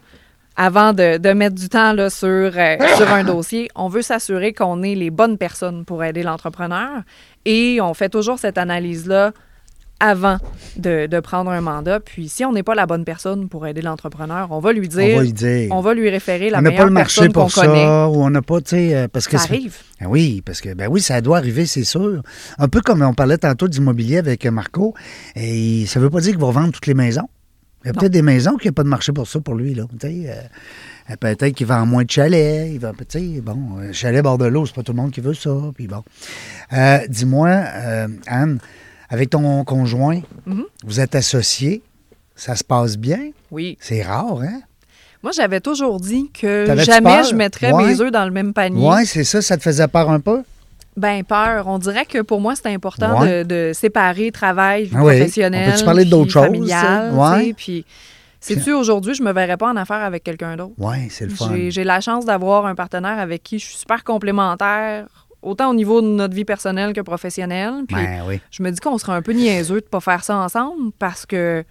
[0.56, 4.52] Avant de, de mettre du temps là, sur, euh, sur un dossier, on veut s'assurer
[4.52, 7.02] qu'on ait les bonnes personnes pour aider l'entrepreneur.
[7.44, 9.32] Et on fait toujours cette analyse-là
[10.00, 10.38] avant
[10.76, 12.00] de, de prendre un mandat.
[12.00, 15.14] Puis si on n'est pas la bonne personne pour aider l'entrepreneur, on va lui dire,
[15.14, 15.68] on va lui dire.
[15.72, 17.86] on va lui référer la on n'a pas meilleure le marché personne pour ça, connaît.
[17.86, 19.76] ou on n'a pas, tu sais, euh, parce que Ça arrive.
[20.00, 22.22] Ben oui, parce que, ben oui, ça doit arriver, c'est sûr.
[22.58, 24.94] Un peu comme on parlait tantôt d'immobilier avec euh, Marco,
[25.34, 27.28] et ça ne veut pas dire qu'il va vendre toutes les maisons.
[27.84, 29.72] Il y a peut-être des maisons qui n'ont pas de marché pour ça pour lui,
[29.72, 29.84] là.
[30.00, 32.70] Sais, euh, peut-être qu'il vend moins de chalets.
[32.72, 32.92] Il va,
[33.42, 35.50] bon, euh, chalet bord de l'eau, c'est pas tout le monde qui veut ça.
[35.74, 36.02] Puis bon.
[36.72, 38.58] Euh, Dis-moi, euh, Anne,
[39.08, 40.64] avec ton conjoint, Mhm.
[40.84, 41.82] vous êtes associés,
[42.36, 43.30] ça se passe bien?
[43.50, 43.76] Oui.
[43.80, 44.60] C'est rare, hein?
[45.22, 47.24] Moi, j'avais toujours dit que jamais peur?
[47.24, 47.86] je mettrais Ouais.
[47.86, 48.86] mes œufs dans le même panier.
[48.88, 50.42] Oui, c'est ça, ça te faisait peur un peu?
[50.96, 51.66] Ben peur.
[51.68, 53.44] On dirait que pour moi, c'est important Ouais.
[53.44, 55.16] de, de séparer travail, vie Ah oui.
[55.16, 56.48] professionnelle, On peut-tu parler d'autres choses?
[56.48, 57.52] Ouais.
[57.56, 57.84] Puis
[58.40, 60.72] Sais-tu, aujourd'hui, je me verrais pas en affaires avec quelqu'un d'autre?
[60.78, 61.48] Oui, c'est le fun.
[61.52, 65.06] J'ai j'ai la chance d'avoir un partenaire avec qui je suis super complémentaire,
[65.42, 67.84] autant au niveau de notre vie personnelle que professionnelle.
[67.86, 68.40] Puis Ben oui.
[68.50, 71.64] je me dis qu'on serait un peu niaiseux de pas faire ça ensemble parce que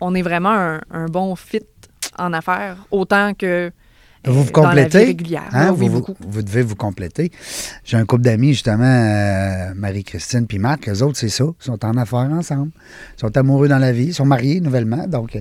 [0.00, 1.62] on est vraiment un, un bon fit
[2.18, 3.70] en affaires, autant que
[4.26, 5.04] Vous vous dans la vie complétez?
[5.06, 5.42] régulière.
[5.52, 5.66] Hein?
[5.68, 6.14] Ah oui, vous, vous- beaucoup.
[6.26, 7.30] vous devez vous compléter.
[7.84, 11.44] J'ai un couple d'amis, justement, euh, Marie-Christine puis Marc, eux autres, c'est ça.
[11.44, 12.72] Ils sont en affaires ensemble.
[13.16, 14.06] Ils sont amoureux dans la vie.
[14.06, 15.06] Ils sont mariés nouvellement.
[15.06, 15.40] Donc, euh,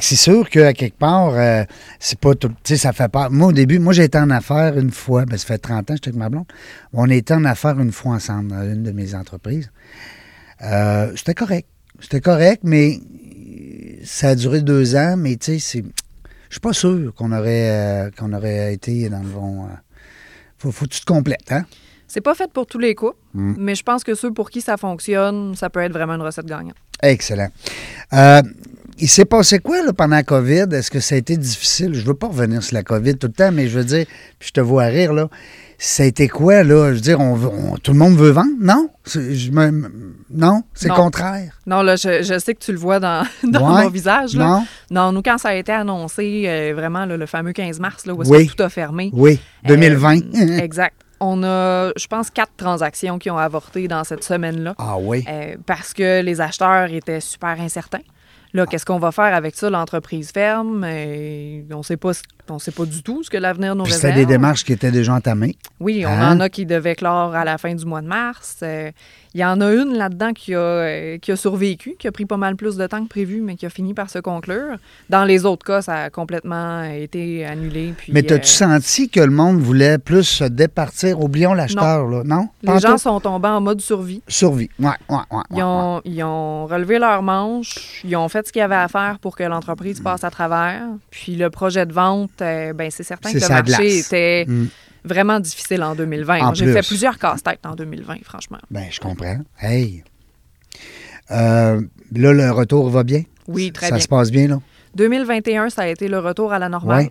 [0.00, 1.64] c'est sûr qu'à quelque part, euh,
[1.98, 2.48] c'est pas tout.
[2.48, 3.30] Tu sais, ça fait peur.
[3.30, 5.24] Moi, au début, moi, j'ai été en affaires une fois.
[5.26, 6.46] Ben, ça fait 30 ans, j'étais avec ma blonde.
[6.92, 9.70] On a été en affaires une fois ensemble dans une de mes entreprises.
[10.62, 11.66] Euh, c'était correct.
[12.00, 13.00] C'était correct, mais
[14.04, 15.84] ça a duré deux ans, mais tu sais, c'est.
[16.50, 19.64] Je suis pas sûr qu'on aurait, euh, qu'on aurait été dans le bon.
[19.64, 19.68] euh,
[20.58, 21.64] faut, faut que tu te complètes, hein?
[22.06, 23.54] C'est pas fait pour tous les coups, Mm.
[23.58, 26.46] mais je pense que ceux pour qui ça fonctionne, ça peut être vraiment une recette
[26.46, 26.74] gagnante.
[27.00, 27.48] Excellent.
[28.12, 28.42] Euh,
[28.98, 30.66] il s'est passé quoi là, pendant la COVID?
[30.72, 31.94] Est-ce que ça a été difficile?
[31.94, 34.04] Je veux pas revenir sur la COVID tout le temps, mais je veux dire,
[34.40, 35.28] puis je te vois rire, là.
[35.82, 36.90] Ça a été quoi, là?
[36.90, 38.50] Je veux dire, on, tout le monde veut vendre?
[38.60, 38.90] Non?
[39.06, 39.90] Je me,
[40.30, 40.62] non?
[40.74, 41.58] C'est le contraire?
[41.66, 43.84] Non, là, je, je sais que tu le vois dans, dans Ouais.
[43.84, 44.36] mon visage.
[44.36, 44.44] Là.
[44.46, 44.66] Non?
[44.90, 48.12] Non, nous, quand ça a été annoncé, euh, vraiment, là, le fameux 15 mars, là,
[48.12, 48.46] où Oui.
[48.54, 49.08] tout a fermé.
[49.14, 49.40] Oui.
[49.64, 50.16] 2020.
[50.18, 50.96] Euh, exact.
[51.18, 55.24] On a, je pense, quatre transactions qui ont avorté dans cette semaine-là ah oui.
[55.30, 57.98] euh, parce que les acheteurs étaient super incertains.
[58.52, 59.70] Là, qu'est-ce qu'on va faire avec ça?
[59.70, 60.84] L'entreprise ferme.
[61.72, 62.10] on sait pas,
[62.50, 64.12] on sait pas du tout ce que l'avenir nous Puis réserve.
[64.14, 65.56] c'était des démarches qui étaient déjà entamées.
[65.78, 66.36] Oui, on Hein?
[66.36, 68.58] en a qui devaient clore à la fin du mois de mars.
[68.62, 68.90] Euh,
[69.32, 72.26] Il y en a une là-dedans qui a, euh, qui a survécu, qui a pris
[72.26, 74.74] pas mal plus de temps que prévu, mais qui a fini par se conclure.
[75.08, 77.94] Dans les autres cas, ça a complètement été annulé.
[77.96, 81.20] Puis, Mais t'as-tu euh, senti que le monde voulait plus se départir?
[81.20, 82.22] Oublions l'acheteur, là.
[82.24, 82.48] Non?
[82.64, 84.20] les gens sont tombés en mode survie.
[84.26, 84.68] Survie.
[84.80, 85.42] Ouais, ouais, ouais.
[85.52, 88.74] Ils ouais, ont, ils ont relevé leurs manches, ils ont fait ce qu'il y avait
[88.74, 90.82] à faire pour que l'entreprise passe à travers.
[91.12, 94.66] Puis le projet de vente, euh, ben c'est certain que le marché était Mm.
[95.04, 96.38] vraiment difficile en 2020.
[96.40, 98.58] En Moi, J'ai fait plusieurs casse-têtes en 2020, franchement.
[98.70, 99.38] Ben, je comprends.
[99.60, 100.02] Hey.
[101.30, 101.80] Euh,
[102.12, 103.22] là, le retour va bien?
[103.46, 104.02] Oui, très ça bien.
[104.02, 104.60] se passe bien, là?
[104.96, 107.04] 2021, ça a été le retour à la normale.
[107.04, 107.10] Ouais.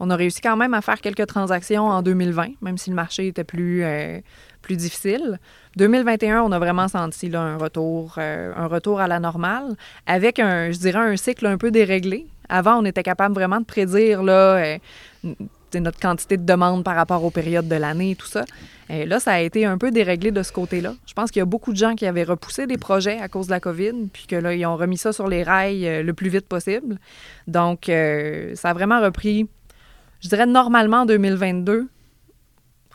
[0.00, 3.26] On a réussi quand même à faire quelques transactions en 2020, même si le marché
[3.26, 4.20] était plus, euh,
[4.62, 5.38] plus difficile.
[5.76, 10.38] 2021, on a vraiment senti là, un, retour, euh, un retour à la normale, avec,
[10.38, 12.26] un, je dirais, un cycle un peu déréglé.
[12.48, 14.78] Avant, on était capable vraiment de prédire euh,
[15.74, 18.44] notre quantité de demandes par rapport aux périodes de l'année et tout ça.
[18.88, 20.94] Et là, ça a été un peu déréglé de ce côté-là.
[21.06, 23.46] Je pense qu'il y a beaucoup de gens qui avaient repoussé des projets à cause
[23.46, 26.14] de la COVID, puis que là, ils ont remis ça sur les rails euh, le
[26.14, 26.98] plus vite possible.
[27.46, 29.46] Donc, euh, ça a vraiment repris,
[30.20, 31.88] je dirais, normalement en 2022,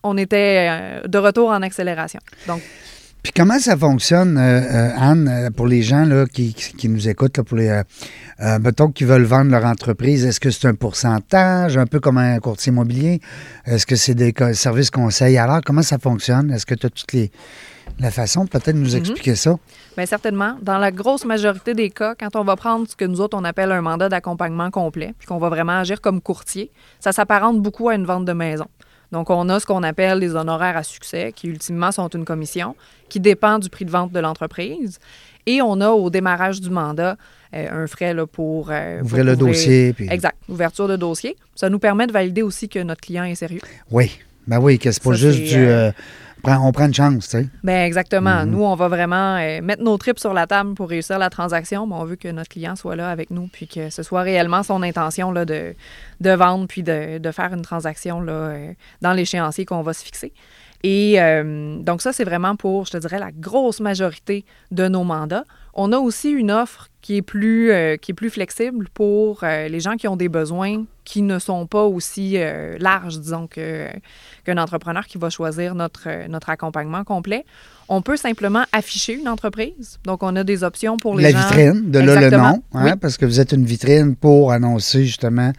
[0.06, 2.20] on était de retour en accélération.
[2.46, 2.62] Donc,
[3.24, 7.08] Puis comment ça fonctionne, euh, euh, Anne, euh, pour les gens là, qui, qui- nous
[7.08, 10.26] écoutent, là, pour les, euh, mettons, qui veulent vendre leur entreprise?
[10.26, 13.22] Est-ce que c'est un pourcentage, un peu comme un courtier immobilier?
[13.66, 15.36] Est-ce que c'est des services conseils?
[15.36, 15.62] L'heure?
[15.66, 16.52] Comment ça fonctionne?
[16.52, 17.32] Est-ce que tu as toutes les
[18.00, 18.98] la façon peut-être de nous Mhm.
[18.98, 19.56] expliquer ça?
[19.96, 20.56] Bien, certainement.
[20.62, 23.44] Dans la grosse majorité des cas, quand on va prendre ce que nous autres, on
[23.44, 27.90] appelle un mandat d'accompagnement complet, puis qu'on va vraiment agir comme courtier, ça s'apparente beaucoup
[27.90, 28.66] à une vente de maison.
[29.14, 32.76] Donc, on a ce qu'on appelle les honoraires à succès, qui ultimement sont une commission,
[33.10, 35.00] qui dépend du prix de vente de l'entreprise.
[35.46, 37.16] Et on a au démarrage du mandat
[37.54, 38.70] euh, un frais là, pour...
[38.72, 39.94] euh, Ouvrir le dossier.
[39.94, 40.08] Puis...
[40.10, 40.36] Exact.
[40.50, 41.36] Ouverture de dossier.
[41.56, 43.62] Ça nous permet de valider aussi que notre client est sérieux.
[43.92, 44.20] Oui.
[44.48, 45.58] Ben oui, que c'est pas juste du.
[45.58, 45.92] euh,
[46.46, 47.48] on prend une chance, tu sais.
[47.64, 48.44] Ben exactement.
[48.44, 48.52] Mhm.
[48.52, 51.88] Nous, on va vraiment euh, mettre nos tripes sur la table pour réussir la transaction.
[51.88, 54.64] mais on veut que notre client soit là avec nous, puis que ce soit réellement
[54.64, 55.74] son intention là, de,
[56.20, 60.04] de vendre, puis de, de faire une transaction là, euh, dans l'échéancier qu'on va se
[60.04, 60.34] fixer.
[60.84, 65.06] Et euh, donc ça, c'est vraiment pour, je te dirais, la grosse majorité de nos
[65.06, 65.46] mandats.
[65.76, 69.68] On a aussi une offre qui est plus, euh, qui est plus flexible pour euh,
[69.68, 73.88] les gens qui ont des besoins qui ne sont pas aussi euh, larges, disons, que,
[74.46, 77.44] qu'un entrepreneur qui va choisir notre, notre accompagnement complet.
[77.90, 80.00] On peut simplement afficher une entreprise.
[80.06, 81.48] Donc, on a des options pour les La gens.
[81.50, 82.92] vitrine, de là le nom, hein, Oui.
[83.02, 85.52] parce que vous êtes une vitrine pour annoncer justement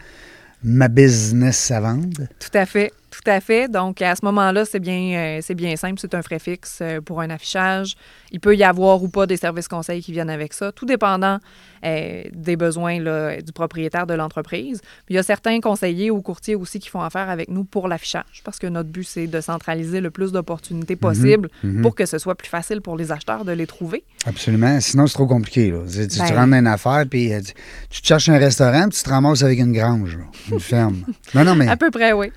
[0.62, 2.22] ma business à vendre.
[2.38, 3.70] Tout à fait, tout à fait.
[3.70, 5.98] Donc, à ce moment-là, c'est bien, euh, c'est bien simple.
[6.00, 7.94] C'est un frais fixe euh, pour un affichage.
[8.32, 11.38] Il peut y avoir ou pas des services conseils qui viennent avec ça, tout dépendant
[11.84, 14.80] euh, des besoins là, du propriétaire de l'entreprise.
[15.08, 18.42] Il y a certains conseillers ou courtiers aussi qui font affaire avec nous pour l'affichage,
[18.44, 21.82] parce que notre but, c'est de centraliser le plus d'opportunités possibles mhm.
[21.82, 24.02] pour que ce soit plus facile pour les acheteurs de les trouver.
[24.26, 24.80] Absolument.
[24.80, 25.70] Sinon, c'est trop compliqué.
[25.70, 25.78] Là.
[25.86, 27.52] Tu, tu Ben- rentres dans une affaire, puis tu,
[27.90, 31.04] tu te cherches un restaurant, puis tu te ramasses avec une grange, là, une ferme.
[31.34, 31.68] non, non, mais.
[31.68, 32.32] À peu près, oui.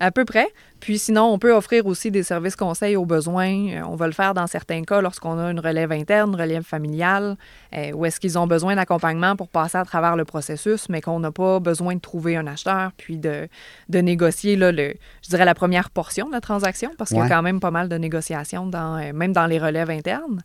[0.00, 0.46] À peu près.
[0.78, 3.50] Puis sinon, on peut offrir aussi des services conseils aux besoins.
[3.70, 6.62] Euh, on va le faire dans certains cas lorsqu'on a une relève interne, une relève
[6.62, 7.36] familiale,
[7.76, 11.18] euh, où est-ce qu'ils ont besoin d'accompagnement pour passer à travers le processus, mais qu'on
[11.18, 13.48] n'a pas besoin de trouver un acheteur, puis de,
[13.88, 17.20] de négocier, là, le, je dirais, la première portion de la transaction, parce qu'il y
[17.20, 17.28] a Ouais.
[17.28, 20.42] quand même pas mal de négociations, dans, euh, même dans les relèves internes.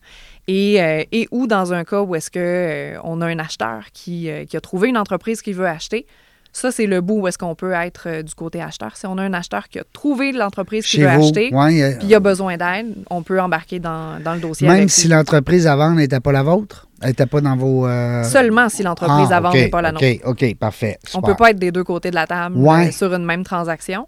[0.48, 3.84] Et, euh, et ou dans un cas où est-ce que euh, on a un acheteur
[3.94, 6.08] qui, qui a trouvé une entreprise qu'il veut acheter,
[6.54, 8.96] ça, c'est le bout où est-ce qu'on peut être euh, du côté acheteur.
[8.96, 11.82] Si on a un acheteur qui a trouvé l'entreprise qu'il Chez veut vous, acheter, ouais,
[11.84, 14.92] euh, puis il a besoin d'aide, on peut embarquer dans, dans le dossier même avec
[14.92, 17.88] si l'entreprise à vendre n'était pas la vôtre, elle n'était pas dans vos.
[17.88, 20.06] euh, Seulement si l'entreprise ah, à vendre n'est pas la nôtre.
[20.26, 21.00] OK, OK, parfait.
[21.06, 21.30] On super.
[21.32, 22.88] peut pas être des deux côtés de la table Ouais.
[22.88, 24.08] euh, sur une même transaction.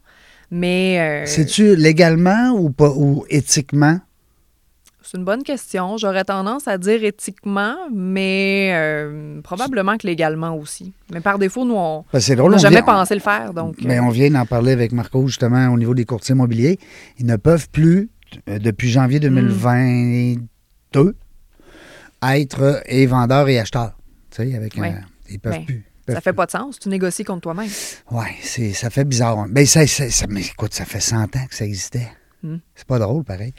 [0.52, 4.00] Mais C'est-tu légalement ou pas ou éthiquement?
[5.06, 5.98] C'est une bonne question.
[5.98, 10.94] J'aurais tendance à dire éthiquement, mais euh, probablement que légalement aussi.
[11.12, 12.04] Mais par défaut, nous, on
[12.36, 12.52] drôle.
[12.54, 13.54] n'a jamais vient- pensé le faire.
[13.54, 16.80] Donc, Mais euh, on vient d'en parler avec Marco justement au niveau des courtiers immobiliers.
[17.20, 18.10] Ils ne peuvent plus,
[18.50, 19.36] euh, depuis janvier Hmm.
[19.36, 21.16] 2022,
[22.24, 23.96] être euh, et vendeurs et acheteurs.
[24.32, 25.86] Tu sais, avec un- ils peuvent Ben, plus.
[26.08, 26.78] Ça fait pas de sens.
[26.80, 27.70] Tu négocies contre toi-même.
[28.44, 29.40] c'est, ça fait bizarre.
[29.40, 29.48] hein.
[29.50, 32.08] Ben, ça, ça- ça- mais écoute, ça fait 100 ans que ça existait.
[32.46, 32.58] Hmm.
[32.76, 33.56] C'est pas drôle, pareil.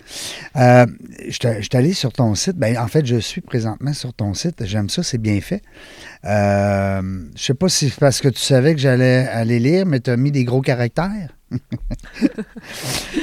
[0.55, 0.87] Euh,
[1.27, 2.57] je suis allé sur ton site.
[2.57, 4.65] Ben, en fait, je suis présentement sur ton site.
[4.65, 5.61] J'aime ça, c'est bien fait.
[6.25, 7.03] Euh,
[7.35, 10.11] je sais pas si c'est parce que tu savais que j'allais aller lire, mais tu
[10.11, 11.36] as mis des gros caractères.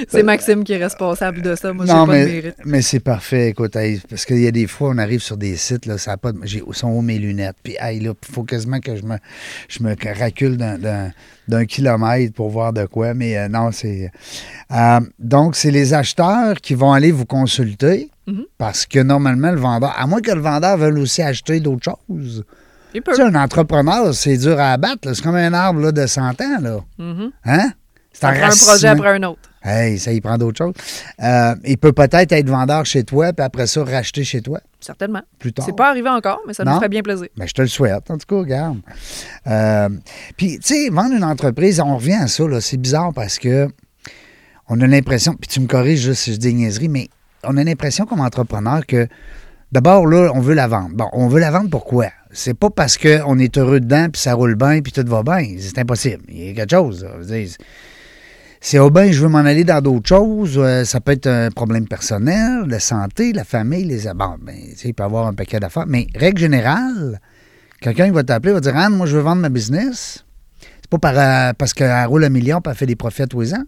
[0.07, 1.73] C'est Maxime qui est responsable de ça.
[1.73, 2.55] Moi, j'ai non, pas de mais, mérite.
[2.65, 3.49] mais c'est parfait.
[3.49, 6.17] Écoute, hey, parce qu'il y a des fois, on arrive sur des sites, là, ça
[6.17, 7.57] pas de, j'ai, sont où mes lunettes?
[7.63, 9.17] Puis, hey, là, il faut quasiment que je me,
[9.67, 13.13] je me racule d'un, kilomètre pour voir de quoi.
[13.13, 14.11] Mais euh, non, c'est.
[14.71, 18.45] euh, donc, c'est les acheteurs qui vont aller vous consulter Mhm.
[18.57, 22.45] parce que normalement, le vendeur, à moins que le vendeur veuille aussi acheter d'autres choses.
[22.93, 23.11] Il peut.
[23.11, 25.13] Tu sais, un entrepreneur, c'est dur à abattre.
[25.13, 26.59] C'est comme un arbre là, de 100 ans.
[26.61, 26.79] Là.
[26.97, 27.31] Mhm.
[27.43, 27.71] Hein?
[28.13, 29.39] C'est un projet après un autre.
[29.65, 30.73] Hey, ça, il prend d'autres choses.
[31.21, 35.21] Euh, il peut peut-être être vendeur chez toi, puis après ça, racheter chez toi Certainement.
[35.39, 35.65] plus tard.
[35.65, 36.71] C'est pas arrivé encore, mais ça Non?
[36.71, 37.27] nous ferait bien plaisir.
[37.37, 38.79] Ben, je te le souhaite, en tout cas, regarde.
[39.47, 39.89] Euh,
[40.35, 43.69] puis, tu sais, vendre une entreprise, on revient à ça, là, c'est bizarre parce que
[44.67, 47.07] on a l'impression, puis tu me corriges juste si je dis niaiserie, mais
[47.45, 49.07] on a l'impression comme entrepreneur que
[49.71, 50.89] d'abord, là, on veut la vendre.
[50.93, 52.07] Bon, on veut la vendre pourquoi?
[52.31, 55.55] C'est pas parce qu'on est heureux dedans, puis ça roule bien, puis tout va bien.
[55.59, 56.23] C'est impossible.
[56.27, 57.03] Il y a quelque chose.
[57.03, 57.11] là.
[58.65, 60.57] C'est oh ben, je veux m'en aller dans d'autres choses.
[60.57, 64.77] euh, ça peut être un problème personnel, la santé, la famille, les bon, ben, tu
[64.77, 65.83] sais, il peut y avoir un paquet d'affaires.
[65.85, 67.19] Mais règle générale,
[67.81, 70.23] quelqu'un va t'appeler, va dire Anne, moi je veux vendre ma business.
[70.79, 73.41] C'est pas par, euh, parce qu'elle roule un million et elle fait des profits tous
[73.41, 73.65] les ans.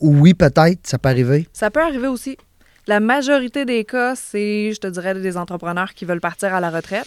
[0.00, 1.46] Ou oui, peut-être, ça peut arriver.
[1.52, 2.38] Ça peut arriver aussi.
[2.86, 6.70] La majorité des cas, c'est, je te dirais, des entrepreneurs qui veulent partir à la
[6.70, 7.06] retraite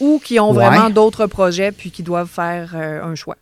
[0.00, 0.64] ou qui ont Ouais.
[0.66, 3.36] vraiment d'autres projets puis qui doivent faire euh, un choix.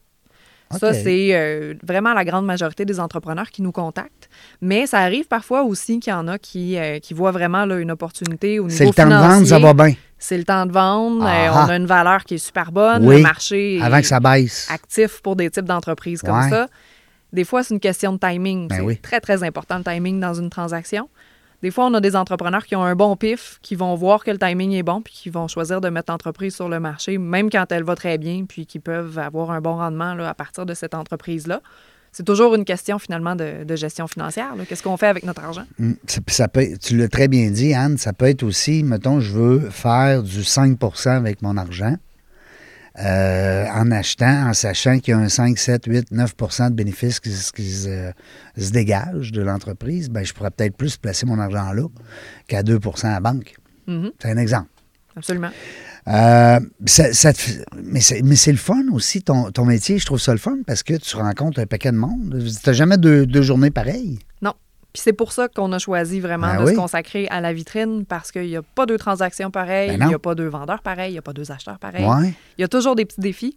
[0.70, 4.28] Ça, c'est euh, vraiment la grande majorité des entrepreneurs qui nous contactent.
[4.60, 7.78] Mais ça arrive parfois aussi qu'il y en a qui, euh, qui voient vraiment là,
[7.78, 9.34] une opportunité au niveau C'est le temps de financier.
[9.34, 9.94] vendre, ça va bien.
[10.18, 11.24] C'est le temps de vendre.
[11.24, 13.06] euh, on a une valeur qui est super bonne.
[13.06, 13.16] Oui.
[13.16, 14.68] Le marché est Avant que ça baisse.
[14.70, 16.50] actif pour des types d'entreprises comme Ouais.
[16.50, 16.66] ça.
[17.32, 18.68] Des fois, c'est une question de timing.
[18.68, 18.96] Ben c'est oui.
[18.98, 21.08] très, très important, le timing dans une transaction.
[21.62, 24.30] Des fois, on a des entrepreneurs qui ont un bon pif, qui vont voir que
[24.30, 27.50] le timing est bon, puis qui vont choisir de mettre l'entreprise sur le marché, même
[27.50, 30.74] quand elle va très bien, puis qui peuvent avoir un bon rendement à partir de
[30.74, 31.60] cette entreprise-là.
[32.12, 34.54] C'est toujours une question, finalement, de, gestion financière.
[34.68, 35.64] Qu'est-ce qu'on fait avec notre argent?
[35.78, 35.92] Mm,
[36.80, 40.40] tu l'as très bien dit, Anne, ça peut être aussi, mettons, je veux faire du
[40.40, 41.96] 5% avec mon argent
[43.04, 47.20] euh, en achetant, en sachant qu'il y a un 5, 7, 8, 9% de bénéfices
[47.20, 48.10] qui, se- qui se,
[48.56, 51.86] se dégagent de l'entreprise, ben, je pourrais peut-être plus placer mon argent là
[52.46, 53.54] qu'à 2% à la banque.
[53.86, 54.68] Mhm, C'est un exemple.
[55.16, 55.50] absolument.
[56.08, 59.98] Euh, ça- ça te fait- mais c'est mais c'est le fun aussi, ton, ton métier.
[59.98, 62.34] Je trouve ça le fun parce que tu rencontres un paquet de monde.
[62.40, 64.18] Tu n'as jamais deux, deux journées pareilles?
[64.40, 64.54] Non.
[64.92, 66.72] Puis c'est pour ça qu'on a choisi vraiment Ben de oui.
[66.72, 70.08] se consacrer à la vitrine, parce qu'il n'y a pas deux transactions pareilles, Ben il
[70.08, 72.04] n'y a pas deux vendeurs pareils, il n'y a pas deux acheteurs pareils.
[72.06, 72.32] Ouais.
[72.56, 73.56] Il y a toujours des petits défis.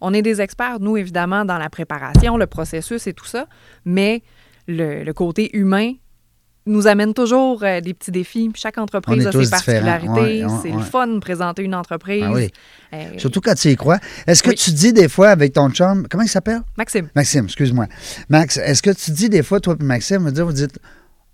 [0.00, 3.46] On est des experts, nous, évidemment, dans la préparation, le processus et tout ça,
[3.84, 4.22] mais
[4.66, 5.92] le, le côté humain
[6.66, 8.50] nous amène toujours euh, des petits défis.
[8.54, 10.10] Chaque entreprise a ses particularités.
[10.10, 10.76] Ouais, ouais, c'est ouais.
[10.76, 12.22] le fun de présenter une entreprise.
[12.24, 12.50] Ah oui.
[12.94, 13.98] Euh, Surtout quand tu y crois.
[14.26, 14.54] Est-ce que Oui.
[14.56, 16.60] tu dis des fois avec ton chum, comment il s'appelle?
[16.78, 17.86] Maxime, Maxime, excuse-moi.
[18.28, 20.78] Max, est-ce que tu dis des fois, toi et Maxime, vous dites, vous dites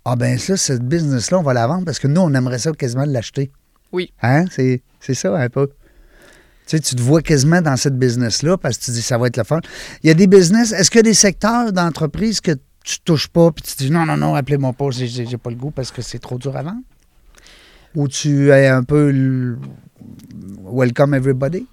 [0.05, 2.71] Ah ben ça, cette business-là, on va la vendre parce que nous, on aimerait ça
[2.71, 3.51] quasiment l'acheter.
[3.91, 4.11] Oui.
[4.21, 4.45] Hein?
[4.49, 5.67] C'est, c'est ça un peu.
[6.67, 9.27] Tu sais, tu te vois quasiment dans cette business-là parce que tu dis ça va
[9.27, 9.59] être le fun.
[10.03, 12.51] Il y a des business, est-ce qu'il y a des secteurs d'entreprise que
[12.83, 15.55] tu touches pas puis tu te dis non, non, non, appelez-moi pas, j'ai, pas le
[15.55, 16.81] goût parce que c'est trop dur à vendre?
[17.95, 19.57] Ou tu es un peu
[20.63, 21.65] welcome everybody?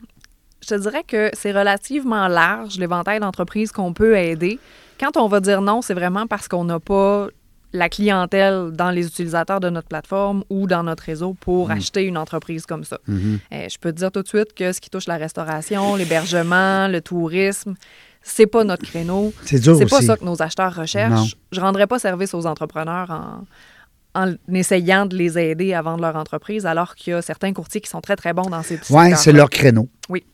[0.66, 4.58] je te dirais que c'est relativement large, l'éventail d'entreprises qu'on peut aider.
[4.98, 7.28] Quand on va dire non, c'est vraiment parce qu'on n'a pas
[7.72, 12.18] la clientèle dans les utilisateurs de notre plateforme ou dans notre réseau pour acheter une
[12.18, 12.98] entreprise comme ça.
[13.06, 13.38] Mhm.
[13.52, 16.88] Euh, je peux te dire tout de suite que ce qui touche la restauration, l'hébergement,
[16.88, 17.74] le tourisme,
[18.28, 19.32] c'est pas notre créneau.
[19.44, 20.82] C'est dur C'est pas ça que nos acheteurs Non.
[20.82, 21.36] recherchent.
[21.52, 23.44] Je rendrais pas service aux entrepreneurs en,
[24.24, 27.80] en essayant de les aider à vendre leur entreprise, alors qu'il y a certains courtiers
[27.80, 29.88] qui sont très, très bons dans ces Oui, c'est leur créneau.
[30.08, 30.24] Oui.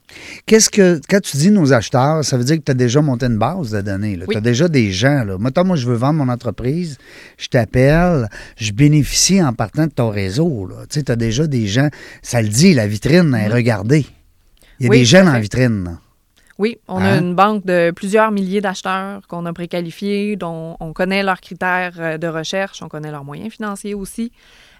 [0.46, 3.26] Qu'est-ce que, quand tu dis nos acheteurs, ça veut dire que tu as déjà monté
[3.26, 4.18] une base de données.
[4.30, 5.24] Tu as déjà des gens.
[5.24, 5.36] Là.
[5.38, 6.96] Mettons, moi, je veux vendre mon entreprise,
[7.38, 10.68] je t'appelle, je bénéficie en partant de ton réseau.
[10.90, 11.88] Tu as déjà des gens.
[12.22, 14.06] Ça le dit, la vitrine est regardée.
[14.80, 14.90] Il y a.
[14.90, 15.40] Oui, des gens fait.
[15.40, 15.98] vitrine.
[16.62, 17.04] Oui, on Hein?
[17.04, 21.94] a une banque de plusieurs milliers d'acheteurs qu'on a préqualifiés, dont on connaît leurs critères
[21.98, 24.30] euh, de recherche, on connaît leurs moyens financiers aussi.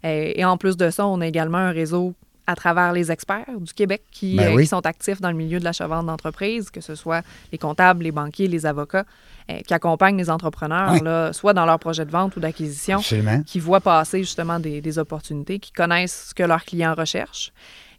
[0.04, 2.14] Euh, Et en plus de ça, on a également un réseau
[2.46, 5.58] à travers les experts du Québec qui, Ben euh, qui sont actifs dans le milieu
[5.60, 9.04] de l'achat-vente d'entreprise, que ce soit les comptables, les banquiers, les avocats,
[9.50, 11.00] euh, qui accompagnent les entrepreneurs, Oui.
[11.04, 12.98] là, soit dans leur projet de vente ou d'acquisition,
[13.46, 17.52] qui voient passer justement des, des opportunités, qui connaissent ce que leurs clients recherchent.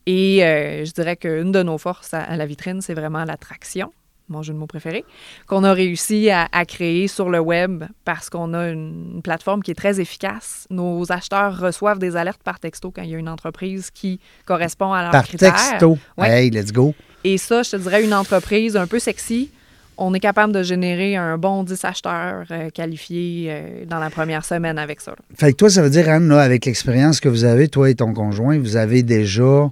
[0.06, 3.94] Et euh, je dirais qu'une de nos forces à, à la vitrine, c'est vraiment l'attraction,
[4.30, 5.06] mon jeu de mots préféré,
[5.48, 9.62] qu'on a réussi à, à créer sur le web parce qu'on a une, une plateforme
[9.64, 10.68] qui est très efficace.
[10.70, 14.92] Nos acheteurs reçoivent des alertes par texto quand il y a une entreprise qui correspond
[14.94, 15.54] à leurs Par critères.
[15.56, 15.98] texto.
[16.18, 16.30] Ouais.
[16.30, 16.94] Hey, let's go.
[17.24, 19.50] Et ça, je te dirais, une entreprise un peu sexy,
[19.96, 24.44] on est capable de générer un bon 10 acheteurs euh, qualifiés euh, dans la première
[24.44, 25.12] semaine avec ça.
[25.12, 25.18] là.
[25.38, 27.96] Fait que toi, ça veut dire, Anne, là, avec l'expérience que vous avez, toi et
[27.96, 29.70] ton conjoint, vous avez déjà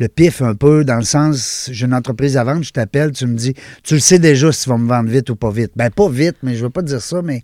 [0.00, 3.26] le pif un peu, dans le sens, j'ai une entreprise à vendre, je t'appelle, tu
[3.26, 5.70] me dis, tu le sais déjà si tu vas me vendre vite ou pas vite.
[5.76, 7.42] Ben, pas vite, mais je veux pas te dire ça, mais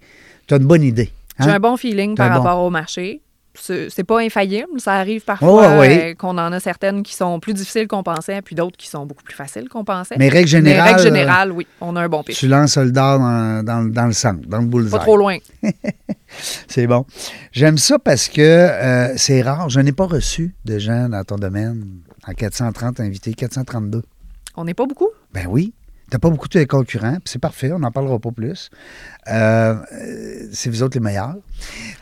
[0.48, 1.12] tu as une bonne idée.
[1.38, 1.44] hein?
[1.44, 2.42] J'ai un bon feeling par bon.
[2.42, 3.20] rapport au marché.
[3.58, 4.68] C'est pas infaillible.
[4.78, 5.86] Ça arrive parfois Oh, oui.
[5.90, 9.06] euh, qu'on en a certaines qui sont plus difficiles qu'on pensait, puis d'autres qui sont
[9.06, 10.16] beaucoup plus faciles qu'on pensait.
[10.18, 12.38] Mais règle générale, Mais règle générale, oui, on a un bon pitch.
[12.38, 15.00] Tu lances le dard dans, dans- dans le centre, dans le boulevard.
[15.00, 15.38] Pas trop loin.
[16.68, 17.06] C'est bon.
[17.52, 19.70] J'aime ça parce que euh, c'est rare.
[19.70, 21.82] Je n'ai pas reçu de gens dans ton domaine
[22.26, 24.02] en 430 invités, 432.
[24.56, 25.08] On n'est pas beaucoup?
[25.32, 25.72] Ben oui.
[26.08, 28.70] T'as pas beaucoup de concurrents, puis c'est parfait, on n'en parlera pas plus.
[29.26, 29.74] Euh,
[30.52, 31.34] c'est vous autres les meilleurs.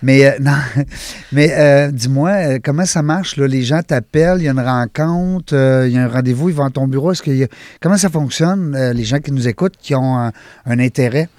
[0.02, 0.52] Mais euh, non,
[1.32, 3.38] mais euh, dis-moi, comment ça marche?
[3.38, 3.46] Là?
[3.46, 5.54] Les gens t'appellent, il y a une rencontre,
[5.87, 7.12] il y a un rendez-vous, ils vont à ton bureau.
[7.12, 7.48] Est-ce a-
[7.80, 10.32] Comment ça fonctionne, les gens qui nous écoutent, qui ont un,
[10.66, 11.30] un intérêt?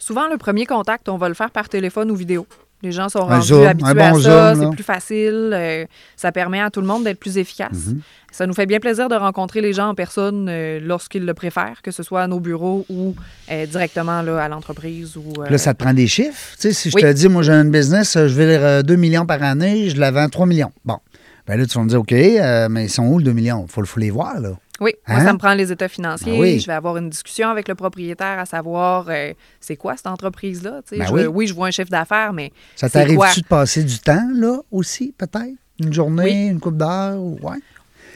[0.00, 2.46] Souvent, le premier contact, on va le faire par téléphone ou vidéo.
[2.84, 6.68] Les gens sont rendus Zoom, habitués à ça, c'est plus facile, euh, ça permet à
[6.70, 7.86] tout le monde d'être plus efficace.
[7.88, 8.00] Mhm.
[8.30, 11.80] Ça nous fait bien plaisir de rencontrer les gens en personne euh, lorsqu'ils le préfèrent,
[11.82, 13.14] que ce soit à nos bureaux ou
[13.50, 15.16] euh, directement là, à l'entreprise.
[15.16, 16.52] Ou, Là, ça te prend des chiffres.
[16.56, 17.02] Tu sais, si je Oui.
[17.02, 20.10] te dis, moi, j'ai un business, je vais euh, 2 millions par année, je la
[20.10, 20.72] vends 3 millions.
[20.84, 20.98] Bon.
[21.46, 23.64] Ben là, tu vas me dire, OK, mais ils sont où, le 2 millions?
[23.66, 24.50] Il faut, faut les voir, là.
[24.80, 25.24] Oui, moi, Hein?
[25.24, 26.32] ça me prend les états financiers.
[26.32, 26.58] Ben oui.
[26.60, 30.80] Je vais avoir une discussion avec le propriétaire à savoir euh, c'est quoi cette entreprise-là.
[30.90, 31.26] Ben oui.
[31.26, 35.14] oui, je vois un chiffre d'affaires, mais Ça t'arrive-tu de passer du temps, là, aussi,
[35.16, 35.54] peut-être?
[35.80, 36.46] Une journée, Oui.
[36.48, 37.16] une coupe d'heure?
[37.18, 37.58] ou- Ouais?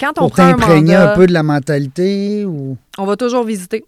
[0.01, 2.77] quand on Pour prend un t'imprégner mandat, un peu de la mentalité ou.
[2.99, 3.85] on va toujours visiter.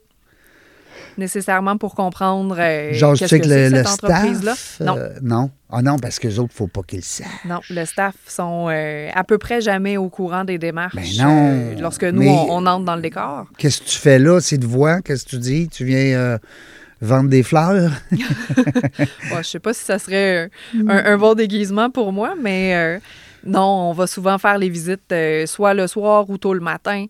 [1.21, 4.81] Nécessairement pour comprendre euh, Genre, tu sais que le, c'est, le staff.
[4.81, 4.97] Non.
[4.97, 5.51] euh, non.
[5.71, 7.27] Ah non, parce que les autres, il ne faut pas qu'ils le savent.
[7.47, 11.51] Non, le staff sont euh, à peu près jamais au courant des démarches Ben non,
[11.53, 13.45] euh, lorsque nous, on, on entre dans le décor.
[13.59, 14.41] Qu'est-ce que tu fais là?
[14.41, 15.03] C'est de voix?
[15.03, 15.69] Qu'est-ce que tu dis?
[15.69, 16.39] Tu viens euh,
[17.03, 17.93] vendre des fleurs?
[19.33, 20.49] Ouais, je sais pas si ça serait euh,
[20.89, 22.99] un, un bon déguisement pour moi, mais euh,
[23.45, 27.05] non, on va souvent faire les visites euh, soit le soir ou tôt le matin
[27.05, 27.07] euh,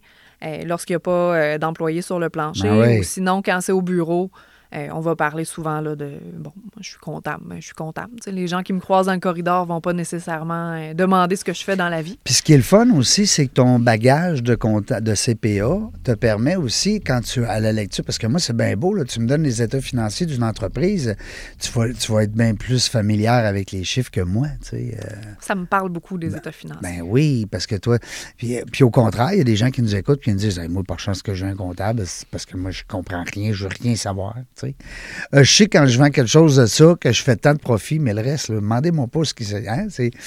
[0.64, 2.68] lorsqu'il n'y a pas euh, d'employés sur le plancher.
[2.68, 2.98] Ben ouais.
[3.00, 4.30] Ou sinon, quand c'est au bureau,
[4.74, 7.74] euh, on va parler souvent là, de bon, moi, je suis comptable, mais je suis
[7.74, 8.12] comptable.
[8.26, 11.52] Les gens qui me croisent dans le corridor vont pas nécessairement euh, demander ce que
[11.52, 12.18] je fais dans la vie.
[12.24, 15.90] Puis ce qui est le fun aussi, c'est que ton bagage de, compta- de CPA
[16.04, 19.04] te permet aussi, quand tu à la lecture, parce que moi, c'est bien beau, là,
[19.04, 21.16] tu me donnes les états financiers d'une entreprise,
[21.58, 24.46] tu vas, tu vas être bien plus familière avec les chiffres que moi.
[24.62, 26.80] Tu sais, euh, Ça me parle beaucoup des états financiers.
[26.82, 27.98] ben oui, parce que toi.
[28.36, 30.58] Puis, puis au contraire, il y a des gens qui nous écoutent qui nous disent
[30.58, 33.52] Hey, Moi, par chance que j'ai un comptable, c'est parce que moi, je comprends rien,
[33.52, 34.36] je veux rien savoir.
[35.34, 37.58] Euh, je sais quand je vends quelque chose de ça, que je fais tant de
[37.58, 40.10] profit, mais le reste, demandez-moi pas ce qui hein, c'est.
[40.10, 40.20] Puis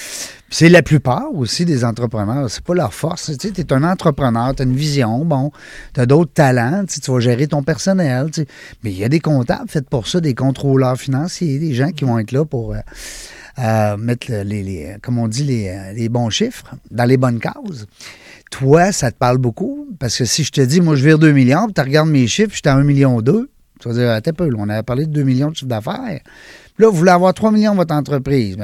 [0.50, 3.32] c'est la plupart aussi des entrepreneurs, c'est pas leur force.
[3.38, 5.52] Tu es un entrepreneur, tu as une vision, bon,
[5.94, 8.30] tu as d'autres talents, tu vas gérer ton personnel.
[8.84, 12.06] Mais il y a des comptables faits pour ça, des contrôleurs financiers, des gens qui
[12.06, 12.78] vont être là pour euh,
[13.60, 17.86] euh, mettre le- les, comme on dit, les, bons chiffres dans les bonnes cases.
[18.52, 21.32] Toi, ça te parle beaucoup, parce que si je te dis, moi, je vire 2
[21.32, 23.50] millions, tu regardes mes chiffres, j'étais à 1 million 2,
[23.84, 25.68] tu vas dire, attends un peu, là, on avait parlé de 2 millions de chiffre
[25.68, 26.22] d'affaires.
[26.80, 28.58] Là, vous voulez avoir 3 millions de votre entreprise.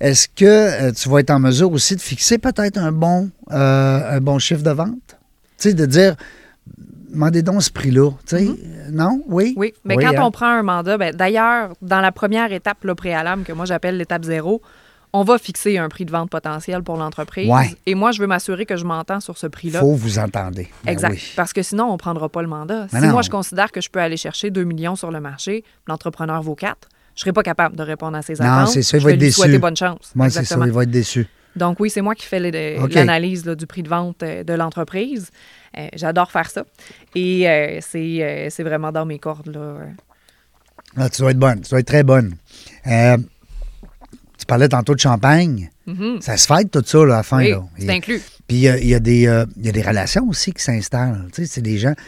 [0.00, 4.16] Est-ce que euh, tu vas être en mesure aussi de fixer peut-être un bon, euh,
[4.16, 5.18] un bon chiffre de vente?
[5.58, 6.14] Tu sais, de dire,
[7.12, 8.10] demandez donc ce prix-là.
[8.26, 9.22] Tu sais, euh, Non?
[9.26, 9.54] Oui?
[9.54, 9.58] Mm-hmm.
[9.58, 10.22] Oui, mais Oui, quand hein?
[10.22, 14.24] on prend un mandat, ben, d'ailleurs, dans la première étape préalable, que moi j'appelle l'étape
[14.24, 14.62] zéro,
[15.16, 17.48] on va fixer un prix de vente potentiel pour l'entreprise.
[17.48, 17.74] Ouais.
[17.86, 19.78] Et moi, je veux m'assurer que je m'entends sur ce prix-là.
[19.80, 20.68] faut vous entendez.
[20.84, 21.12] Ben Exact.
[21.12, 21.32] oui.
[21.36, 22.88] Parce que sinon, on ne prendra pas le mandat.
[22.92, 23.12] Mais si non.
[23.12, 26.56] moi, je considère que je peux aller chercher 2 millions sur le marché, l'entrepreneur vaut
[26.56, 28.68] 4, je ne serai pas capable de répondre à ses Non, attentes.
[28.70, 29.40] c'est ça, il je va vais être lui déçu.
[29.40, 30.10] souhaiter bonne chance.
[30.16, 31.28] Moi, c'est ça, il va être déçu.
[31.54, 32.40] Donc oui, c'est moi qui fais
[32.90, 35.30] l'analyse du prix de vente euh, de l'entreprise.
[35.78, 36.64] Euh, J'adore faire ça.
[37.14, 39.46] Et euh, c'est euh, vraiment dans mes cordes.
[39.54, 39.76] Là.
[40.96, 41.60] Ah, tu être bonne.
[41.60, 42.34] Tu être très bonne.
[44.44, 45.70] Tu parlais tantôt de champagne.
[45.86, 46.20] Mhm.
[46.20, 47.38] Ça se fête tout ça là, à la fin.
[47.38, 48.20] Oui, c'est inclus.
[48.46, 50.52] Puis il y a, il y a des, euh, il y a des relations aussi
[50.52, 51.28] qui s'installent.
[51.32, 51.94] Tu sais, c'est des gens.
[51.94, 52.02] Tu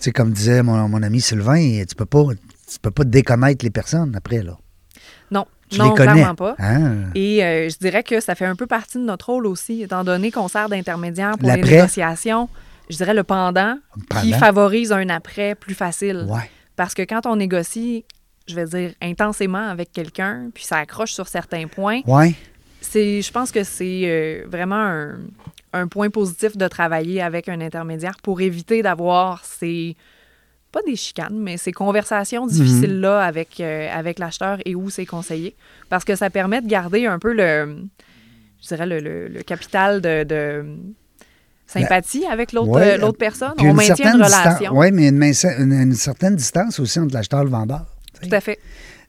[0.00, 2.24] sais, comme disait mon, mon ami Sylvain, tu peux pas,
[2.68, 4.58] tu peux pas déconnaître les personnes après là.
[5.30, 6.12] Non, Tu non, les connais.
[6.14, 6.56] clairement pas.
[6.58, 7.10] Hein?
[7.14, 10.02] Et euh, je dirais que ça fait un peu partie de notre rôle aussi, étant
[10.02, 12.48] donné qu'on sert d'intermédiaire pour les négociations.
[12.90, 13.78] Je dirais le pendant,
[14.22, 16.26] qui favorise un après plus facile.
[16.28, 16.50] Ouais.
[16.74, 18.04] Parce que quand on négocie,
[18.48, 22.34] je vais dire intensément avec quelqu'un, puis ça accroche sur certains points, Ouais.
[22.80, 25.18] c'est, je pense que c'est euh, vraiment un,
[25.72, 29.96] un point positif de travailler avec un intermédiaire pour éviter d'avoir ces
[30.70, 32.50] pas des chicanes, mais ces conversations Mhm.
[32.52, 35.56] difficiles-là avec, euh, avec l'acheteur et ou ses conseillers.
[35.88, 37.84] Parce que ça permet de garder un peu le,
[38.62, 40.66] je dirais, le, le- le capital de, de
[41.66, 42.94] sympathie avec l'autre Ouais.
[42.94, 43.54] euh, l'autre personne.
[43.58, 44.76] On une maintient une relation.
[44.76, 47.86] ouais, mais une, mince- une- une certaine distance aussi entre l'acheteur et le vendeur.
[48.22, 48.58] Tout à fait.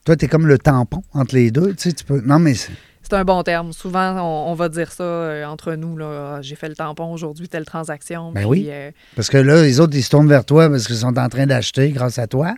[0.05, 1.73] Toi, tu es comme le tampon entre les deux.
[1.75, 2.21] Tu sais, tu peux...
[2.21, 2.71] Non, mais c'est-
[3.11, 3.73] un bon terme.
[3.73, 5.97] Souvent, on, on va dire ça euh, entre nous.
[5.97, 6.35] là.
[6.35, 8.31] Ah, J'ai fait le tampon aujourd'hui, telle transaction.
[8.31, 8.67] Ben puis, oui.
[8.69, 11.27] euh, parce que là, les autres, ils se tournent vers toi parce qu'ils sont en
[11.27, 12.53] train d'acheter grâce à toi.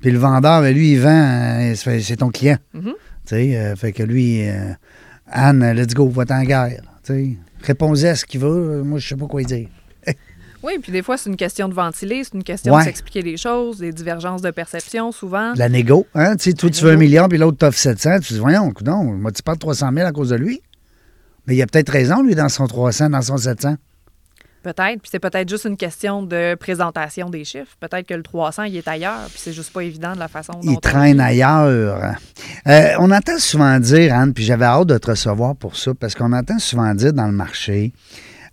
[0.00, 2.58] Puis le vendeur, ben, lui, il vend, euh, c'est ton client.
[2.72, 2.92] Mhm.
[3.26, 4.44] Tu sais, fait que lui,
[5.26, 6.82] Anne, let's go, va en guerre.
[7.04, 7.30] Tu sais,
[7.62, 8.82] réponds à ce qu'il veut.
[8.84, 9.68] Moi, je sais pas quoi dire.
[10.62, 12.80] Oui, puis des fois, c'est une question de ventiler, c'est une question Ouais.
[12.80, 15.52] de s'expliquer les choses, des divergences de perception, souvent.
[15.56, 16.36] La négo, hein?
[16.36, 18.20] Tu sais, toi, tu veux un million, puis l'autre t'offre 700.
[18.20, 20.60] Tu dis, voyons, non, moi, tu parles de 300 000 à cause de lui.
[21.46, 23.76] Mais il a peut-être raison, lui, dans son 300, dans son 700.
[24.62, 25.00] Peut-être.
[25.00, 27.74] Puis c'est peut-être juste une question de présentation des chiffres.
[27.80, 30.52] Peut-être que le 300, il est ailleurs, puis c'est juste pas évident de la façon
[30.52, 32.14] dont Il traîne ailleurs.
[32.66, 36.14] Euh, on entend souvent dire, Anne, puis j'avais hâte de te recevoir pour ça, parce
[36.14, 37.94] qu'on entend souvent dire dans le marché,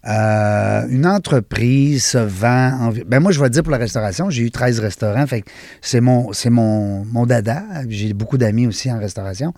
[0.08, 2.92] euh, une entreprise se vend.
[3.08, 5.50] Ben moi, je vais te dire pour la restauration, j'ai eu 13 restaurants, fait que
[5.82, 7.64] c'est mon, c'est mon, mon dada.
[7.90, 9.54] J'ai beaucoup d'amis aussi en restauration.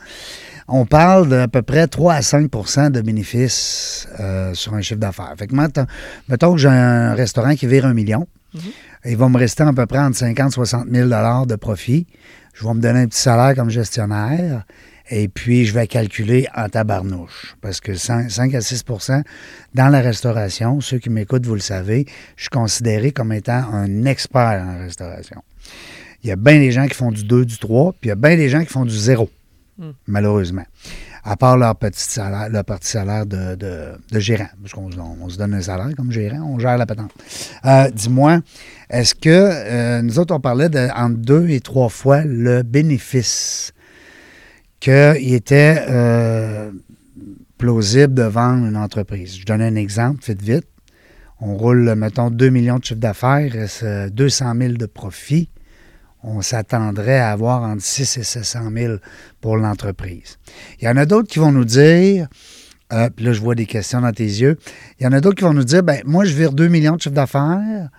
[0.68, 5.34] On parle d'à peu près 3 à 5% de bénéfices euh, sur un chiffre d'affaires.
[5.38, 5.86] Fait que mettons,
[6.28, 8.28] mettons que j'ai un restaurant qui vire un million.
[9.06, 11.10] Il va me rester à peu près entre 50 et 60 000
[11.46, 12.08] de profit.
[12.54, 14.66] Je vais me donner un petit salaire comme gestionnaire.
[15.12, 17.56] Et puis, je vais calculer en tabarnouche.
[17.62, 19.24] Parce que 5, 5 à 6%
[19.74, 22.06] dans la restauration, ceux qui m'écoutent, vous le savez,
[22.36, 25.42] je suis considéré comme étant un expert en restauration.
[26.24, 28.12] Il y a bien des gens qui font du 2, du 3, puis il y
[28.12, 29.30] a bien des gens qui font du 0,
[30.08, 30.66] malheureusement.
[31.24, 34.48] À part leur petit salaire, leur petit salaire de, de- de gérant.
[34.62, 37.12] Parce qu'on on- on se donne un salaire comme gérant, on gère la patente.
[37.66, 38.40] Euh, Dis-moi,
[38.90, 43.74] est-ce que euh, nous autres, on parlait de entre deux et trois fois le bénéfice
[44.80, 46.72] qu'il était euh,
[47.58, 49.38] plausible de vendre une entreprise.
[49.38, 50.68] Je donne un exemple, vite, vite.
[51.42, 55.50] On roule, mettons, 2 millions de chiffre d'affaires, il reste euh, 200 000 de profit.
[56.22, 58.94] On s'attendrait à avoir entre 6 et 700 000
[59.40, 60.38] pour l'entreprise.
[60.82, 62.28] Il y en a d'autres qui vont nous dire,
[62.92, 64.58] euh, là, je vois des questions dans tes yeux.
[65.00, 66.98] Il y en a d'autres qui vont nous dire, ben moi, je vire 2 millions
[66.98, 67.90] de chiffre d'affaires,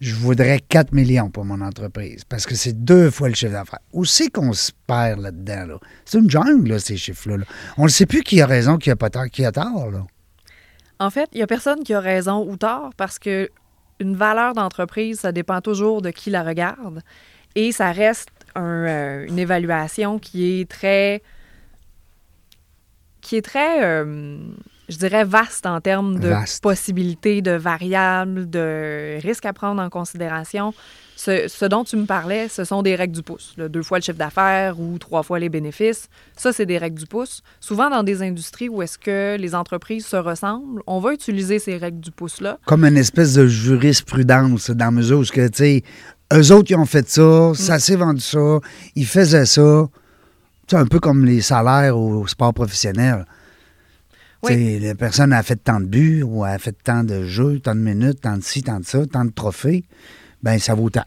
[0.00, 3.80] je voudrais 4 millions pour mon entreprise, parce que c'est deux fois le chiffre d'affaires.
[3.92, 5.66] Où c'est qu'on se perd là-dedans?
[5.66, 5.78] Là?
[6.04, 7.38] C'est une jungle, là, ces chiffres-là.
[7.38, 7.44] là.
[7.76, 9.90] On ne sait plus qui a raison, qui a pas tort, qui a tort.
[9.90, 10.06] Là.
[11.00, 13.50] En fait, il n'y a personne qui a raison ou tort parce que
[14.00, 17.02] une valeur d'entreprise, ça dépend toujours de qui la regarde.
[17.54, 21.22] Et ça reste euh, une évaluation qui est très.
[23.20, 24.38] qui est très, euh,
[24.88, 26.62] je dirais, vaste en termes de Vaste.
[26.62, 30.72] possibilités, de variables, de risques à prendre en considération.
[31.16, 33.54] Ce, ce dont tu me parlais, ce sont des règles du pouce.
[33.56, 33.68] là.
[33.68, 36.08] deux fois le chiffre d'affaires ou trois fois les bénéfices.
[36.36, 37.42] Ça, c'est des règles du pouce.
[37.60, 41.76] Souvent, dans des industries où est-ce que les entreprises se ressemblent, on va utiliser ces
[41.76, 42.58] règles du pouce-là.
[42.66, 45.82] Comme une espèce de jurisprudence, dans la mesure où, ce que, tu sais,
[46.32, 48.58] eux autres, ils ont fait ça, ça s'est vendu ça,
[48.94, 49.86] ils faisaient ça.
[50.68, 53.24] C'est un peu comme les salaires au sport professionnel.
[54.44, 54.78] Oui.
[54.78, 57.80] La personne a fait tant de buts ou a fait tant de jeux, tant de
[57.80, 59.84] minutes, tant de ci, tant de ça, tant de trophées.
[60.42, 61.04] Ben ça vaut tant.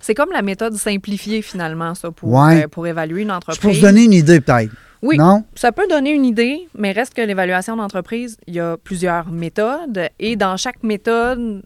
[0.00, 2.64] C'est comme la méthode simplifiée, finalement, ça, pour, Ouais.
[2.64, 3.60] euh, pour évaluer une C'est entreprise.
[3.62, 4.70] pour se donner une idée, peut-être.
[5.00, 5.44] Oui, Non?
[5.54, 10.08] ça peut donner une idée, mais reste que l'évaluation d'entreprise, il y a plusieurs méthodes
[10.18, 11.62] et dans chaque méthode,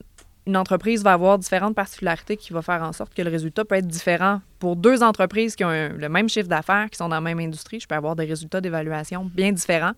[0.47, 3.75] une entreprise va avoir différentes particularités qui vont faire en sorte que le résultat peut
[3.75, 4.41] être différent.
[4.61, 7.41] Pour deux entreprises qui ont un- le même chiffre d'affaires, qui sont dans la même
[7.41, 9.93] industrie, je peux avoir des résultats d'évaluation bien différents.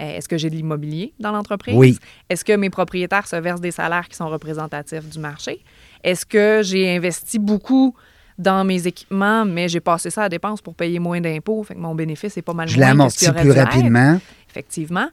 [0.00, 1.74] Euh, Est-ce que j'ai de l'immobilier dans l'entreprise?
[1.76, 1.98] Oui.
[2.28, 5.62] Est-ce que mes propriétaires se versent des salaires qui sont représentatifs du marché?
[6.02, 7.94] Est-ce que j'ai investi beaucoup
[8.38, 11.78] dans mes équipements, mais j'ai passé ça à dépense pour payer moins d'impôts, fait que
[11.78, 14.18] mon bénéfice est pas mal Je moins aurait plus rapidement.
[14.50, 15.08] Effectivement.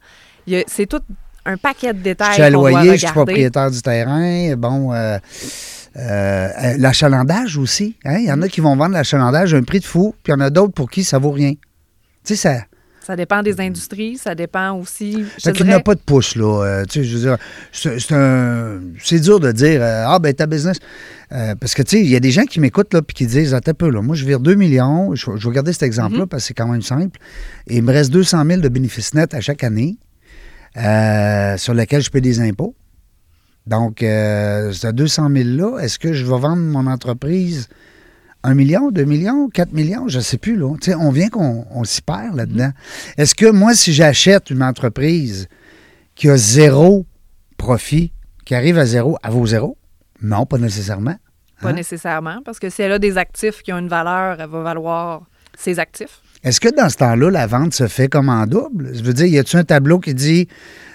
[0.67, 1.01] C'est tout
[1.45, 4.55] un paquet de détails Je suis à doit loyer, je suis propriétaire du terrain.
[4.55, 5.17] Bon, euh,
[5.95, 7.95] euh, euh, l'achalandage aussi.
[8.05, 10.31] hein, Il y en a qui vont vendre l'achalandage à un prix de fou, puis
[10.31, 11.53] il y en a d'autres pour qui ça vaut rien.
[11.53, 11.59] Tu
[12.23, 12.63] sais, ça.
[13.09, 15.13] Ça dépend des industries, ça dépend aussi.
[15.37, 16.63] Je Fait te qu'il n'y a dirais- pas de pouce, là.
[16.63, 17.37] Euh, tu sais, je veux dire,
[17.71, 18.79] c'est un.
[19.03, 20.77] C'est dur de dire, euh, ah, ben, ta business.
[21.31, 23.25] Euh, parce que, tu sais, il y a des gens qui m'écoutent, là, puis qui
[23.25, 25.15] disent, attends un peu, là, moi, je vire 2 millions.
[25.15, 26.27] Je, je vais garder cet exemple-là, Mm-hmm.
[26.27, 27.19] parce que c'est quand même simple.
[27.65, 29.97] Et il me reste 200 000 de bénéfices nets à chaque année,
[31.57, 32.75] sur lesquels je paie des impôts.
[33.65, 37.69] Donc, ce 200 000-là, est-ce que je vais vendre mon entreprise
[38.43, 40.55] 1 million, 2 millions, 4 millions, je ne sais plus.
[40.55, 40.73] Là.
[40.99, 42.71] On vient qu'on on s'y perd là-dedans.
[43.17, 45.47] Est-ce que moi, si j'achète une entreprise
[46.15, 47.05] qui a zéro
[47.57, 48.11] profit,
[48.45, 49.77] qui arrive à zéro, elle vaut zéro?
[50.21, 51.15] Non, pas nécessairement.
[51.61, 51.73] Pas Hein?
[51.73, 55.23] nécessairement, parce que si elle a des actifs qui ont une valeur, elle va valoir
[55.57, 56.21] ses actifs.
[56.41, 58.91] Est-ce que dans ce temps-là, la vente se fait comme en double?
[58.95, 60.47] Je veux dire, y a-tu un tableau qui dit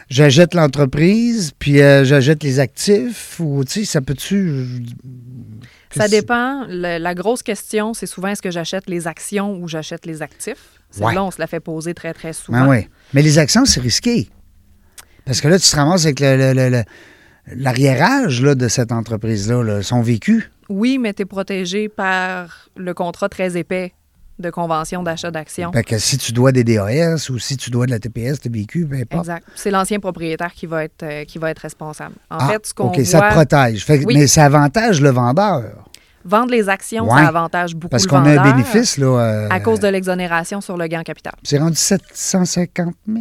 [0.09, 3.39] j'achète l'entreprise, puis euh, j'achète les actifs?
[3.41, 4.65] Ou, tu sais, ça peut-tu.
[5.97, 6.65] Ça dépend.
[6.69, 10.81] Le- la grosse question, c'est souvent est-ce que j'achète les actions ou j'achète les actifs?
[10.91, 11.19] Celle-là, Ouais.
[11.19, 12.67] on se la fait poser très, très souvent.
[13.13, 14.29] Mais les actions, c'est risqué.
[15.25, 16.85] Parce que là, tu te ramasses avec le- le- le-
[17.57, 20.51] l'arriérage là, de cette entreprise-là, là, son vécu.
[20.69, 23.93] Oui, mais tu es protégé par le contrat très épais
[24.39, 25.73] de convention d'achat d'actions.
[25.73, 28.87] Fait que si tu dois des DAS ou si tu dois de la TPS, vécu,
[28.87, 29.27] peu importe.
[29.27, 29.47] Exact.
[29.55, 32.15] C'est l'ancien propriétaire qui va être, euh, qui va être responsable.
[32.31, 33.85] En Ah, fait, ce qu'on OK, voit, ça te protège.
[33.85, 34.15] Fait que- Oui.
[34.17, 35.85] Mais ça avantage le vendeur.
[36.27, 37.21] vendre les actions, Ouais.
[37.21, 38.97] ça avantage beaucoup Parce le qu'on a vendeur un bénéfice.
[38.97, 41.35] Là, euh, à cause de l'exonération sur le gain en capital.
[41.43, 43.21] C'est rendu 750 000.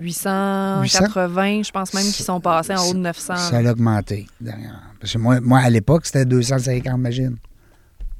[0.00, 3.36] 880, je pense même qu'ils sont passés en haut de 900.
[3.36, 4.26] Ça a augmenté.
[4.40, 4.82] derrière.
[5.00, 7.36] Parce que moi, moi à l'époque, c'était 250, imagine.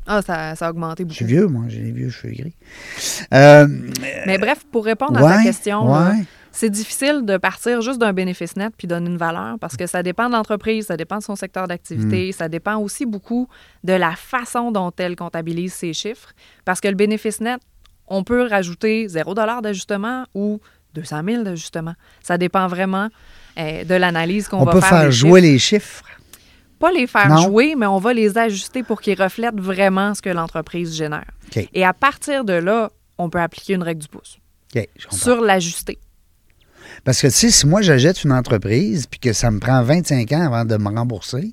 [0.06, 1.14] Ah, ça, ça a augmenté Je beaucoup.
[1.16, 1.64] suis vieux, moi.
[1.68, 2.54] J'ai les vieux cheveux gris.
[3.34, 3.66] Euh,
[4.26, 6.24] Mais bref, pour répondre à ta question, ouais.
[6.52, 10.02] c'est difficile de partir juste d'un bénéfice net puis donner une valeur parce que ça
[10.02, 11.68] dépend de l'entreprise, ça dépend de son secteur Mm.
[11.68, 13.48] d'activité, ça dépend aussi beaucoup
[13.84, 16.32] de la façon dont elle comptabilise ses chiffres.
[16.64, 17.60] Parce que le bénéfice net,
[18.06, 20.60] on peut rajouter 0 d'ajustement ou
[20.94, 21.94] 200 000 d'ajustement.
[22.22, 23.08] Ça dépend vraiment
[23.58, 24.88] euh, de l'analyse qu'on On va peut faire.
[24.90, 25.52] faire des jouer chiffres.
[25.52, 26.02] les chiffres.
[26.78, 27.42] Pas les faire Non.
[27.42, 31.30] jouer, mais on va les ajuster pour qu'ils reflètent vraiment ce que l'entreprise génère.
[31.72, 34.38] Et à partir de là, on peut appliquer une règle du pouce
[35.10, 35.98] sur l'ajuster.
[37.04, 40.30] Parce que tu sais, si moi j'achète une entreprise puis que ça me prend 25
[40.32, 41.52] ans avant de me rembourser,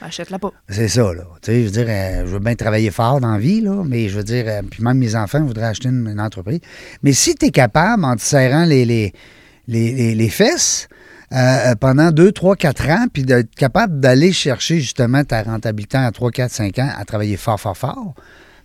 [0.00, 0.50] Achète-la pas.
[0.68, 1.22] c'est ça, là.
[1.42, 3.82] Tu sais, je veux dire, euh, je veux bien travailler fort dans la vie, là,
[3.86, 6.60] mais je veux dire, euh, puis même mes enfants voudraient acheter une, une entreprise.
[7.02, 9.12] Mais si tu es capable, en te serrant les, les,
[9.68, 10.88] les, les- les fesses
[11.34, 16.10] euh, pendant 2, 3, 4 ans, puis d'être capable d'aller chercher justement ta rentabilité à
[16.10, 18.14] 3, 4, 5 ans à travailler fort, fort, fort,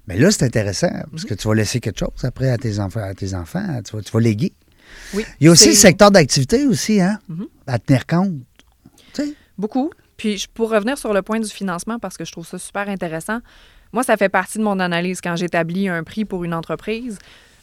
[0.08, 3.04] mais là, c'est intéressant parce que tu vas laisser quelque chose après à tes enfants,
[3.04, 4.54] à tes enfants tu, vas, tu vas léguer.
[5.14, 5.26] Oui.
[5.40, 7.48] Il y a aussi le secteur d'activité aussi, hein, Mhm.
[7.68, 8.34] à tenir compte.
[9.14, 9.90] Tu sais, Beaucoup.
[10.16, 13.40] Puis pour revenir sur le point du financement, parce que je trouve ça super intéressant,
[13.94, 17.18] moi, ça fait partie de mon analyse quand j'établis un prix pour une entreprise.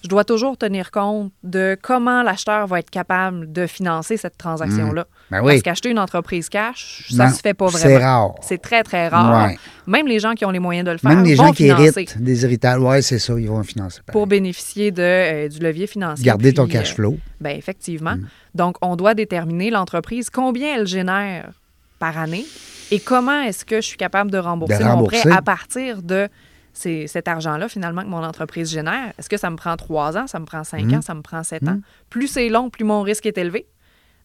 [0.04, 5.06] Je dois toujours tenir compte de comment l'acheteur va être capable de financer cette transaction-là.
[5.30, 5.52] Ben oui.
[5.52, 8.28] Parce qu'acheter une entreprise cash, ça Non, se fait pas c'est vraiment.
[8.28, 8.34] rare.
[8.42, 9.46] C'est très, très rare.
[9.48, 9.58] Ouais.
[9.86, 11.64] Même les gens qui ont les moyens de le faire Même les vont gens qui
[11.64, 14.00] financer héritent des héritages, oui, c'est ça, ils vont financer.
[14.04, 14.12] pareil.
[14.12, 16.22] pour bénéficier de, euh, du levier financier.
[16.22, 17.18] Garder ton cash euh, flow.
[17.40, 18.16] ben effectivement.
[18.16, 18.26] Mm.
[18.54, 21.52] Donc, on doit déterminer l'entreprise, combien elle génère
[21.98, 22.44] par année
[22.90, 25.20] et comment est-ce que je suis capable de rembourser, De mon rembourser.
[25.22, 26.28] prêt à partir de
[26.74, 29.12] ces- cet argent-là, finalement, que mon entreprise génère.
[29.18, 30.94] Est-ce que ça me prend trois ans, ça me prend cinq Mm.
[30.96, 31.78] ans, ça me prend sept ans?
[32.10, 33.66] Plus c'est long, plus mon risque est élevé.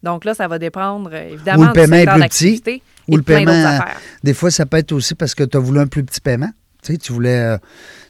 [0.04, 3.18] Donc là, ça va dépendre euh, Ou évidemment le du paiement est plus petit, ou
[3.18, 3.98] le plein paiement, affaires.
[4.24, 6.52] Des fois, ça peut être aussi parce que tu as voulu un plus petit paiement.
[6.82, 7.38] Tu sais, tu voulais.
[7.40, 7.58] euh,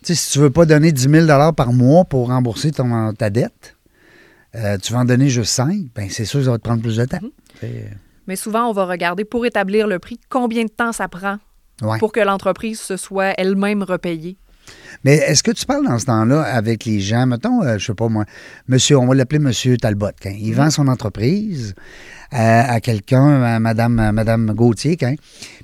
[0.04, 3.30] tu sais, si tu veux pas donner 10 000 par mois pour rembourser ton, ta
[3.32, 3.76] dette,
[4.56, 6.82] euh, tu vas en donner juste 5, bien, c'est sûr que ça va te prendre
[6.82, 7.20] plus de temps.
[7.22, 7.70] Mhm.
[8.28, 11.40] Mais souvent, on va regarder pour établir le prix, combien de temps ça prend
[11.82, 11.98] ouais.
[12.00, 14.38] pour que l'entreprise se soit elle-même repayée.
[15.04, 17.94] Mais est-ce que tu parles dans ce temps-là avec les gens, mettons, euh, je sais
[17.94, 18.26] pas moi,
[18.68, 21.74] monsieur, on va l'appeler monsieur Talbot, quand il vend son entreprise
[22.34, 25.16] euh, à quelqu'un, à madame, à madame Gauthier, quand,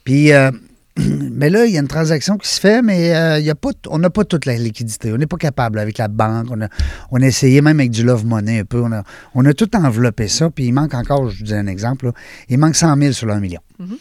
[0.04, 0.52] puis, euh,
[0.98, 3.56] mais là, il y a une transaction qui se fait, mais euh, il y a
[3.56, 5.12] pas, on n'a pas toute la liquidité.
[5.12, 6.48] On n'est pas capable avec la banque.
[6.52, 6.70] On a,
[7.12, 8.82] on a essayé même avec du love money un peu.
[8.82, 9.04] On a,
[9.34, 12.12] on a tout enveloppé ça, puis il manque encore, je vous dis un exemple, là,
[12.48, 13.62] il manque 100 000 sur 1 million.
[13.80, 13.98] Mhm.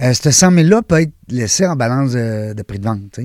[0.00, 3.18] Euh, ce 100 000-là peut être laissé en balance de, de prix de vente.
[3.18, 3.22] Euh,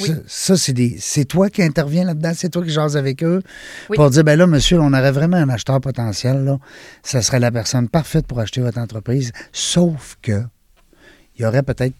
[0.00, 0.08] Oui.
[0.08, 0.96] Ça, ça, c'est des.
[0.98, 3.40] C'est toi qui interviens là-dedans, c'est toi qui jases avec eux
[3.88, 3.96] Oui.
[3.96, 6.58] pour dire ben là, monsieur, on aurait vraiment un acheteur potentiel, là.
[7.04, 9.32] Ça serait la personne parfaite pour acheter votre entreprise.
[9.52, 10.42] Sauf que
[11.36, 11.94] il y aurait peut-être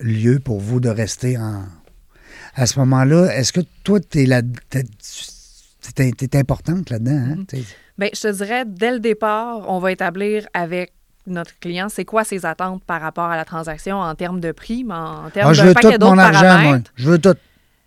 [0.00, 1.64] lieu pour vous de rester en.
[2.54, 4.40] À ce moment-là, est-ce que toi, tu es là.
[5.94, 7.36] T'es, importante là-dedans, hein?
[7.52, 7.64] Mm-hmm.
[7.98, 10.92] Bien, je te dirais, dès le départ, on va établir avec
[11.26, 14.84] notre client c'est quoi ses attentes par rapport à la transaction en termes de prix,
[14.84, 16.48] mais en termes Ah, je d'un veux paquet tout d'autres mon argent, moi.
[16.56, 16.92] paramètres?
[16.96, 17.34] Je veux tout.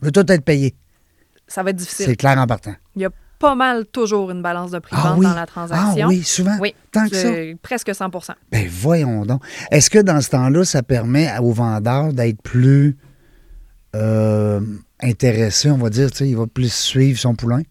[0.01, 0.75] Je veux tout être payé.
[1.47, 2.05] Ça va être difficile.
[2.07, 2.75] C'est clair en partant.
[2.95, 3.09] Il y a
[3.39, 5.25] pas mal toujours une balance de prix-vente Ah oui.
[5.25, 6.05] dans la transaction.
[6.05, 6.57] Ah oui, souvent.
[6.59, 7.21] Oui, Tant que ça.
[7.21, 9.43] c'est presque 100% Ben voyons donc.
[9.71, 12.97] Est-ce que dans ce temps-là, ça permet au vendeur d'être plus
[13.95, 14.59] euh,
[15.01, 17.61] intéressé, on va dire, tu sais, il va plus suivre son poulain?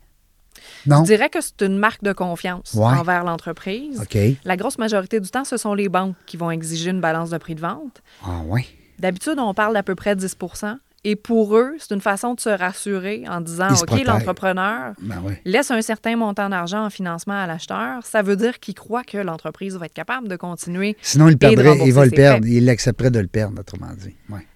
[0.87, 1.01] Non?
[1.01, 2.84] Je dirais que c'est une marque de confiance Ouais.
[2.84, 4.03] envers l'entreprise.
[4.45, 7.39] La grosse majorité du temps, ce sont les banques qui vont exiger une balance de
[7.39, 8.03] prix de vente.
[8.24, 8.66] Ah oui.
[8.99, 12.49] D'habitude, on parle d'à peu près 10% Et pour eux, c'est une façon de se
[12.49, 15.34] rassurer en disant, OK, l'entrepreneur Ben oui.
[15.45, 18.05] laisse un certain montant d'argent en financement à l'acheteur.
[18.05, 20.97] Ça veut dire qu'il croit que l'entreprise va être capable de continuer.
[21.03, 22.47] Sinon, il perdrait, il va le perdre.
[22.47, 24.16] Il accepterait de le perdre, autrement dit.
[24.30, 24.47] Ouais.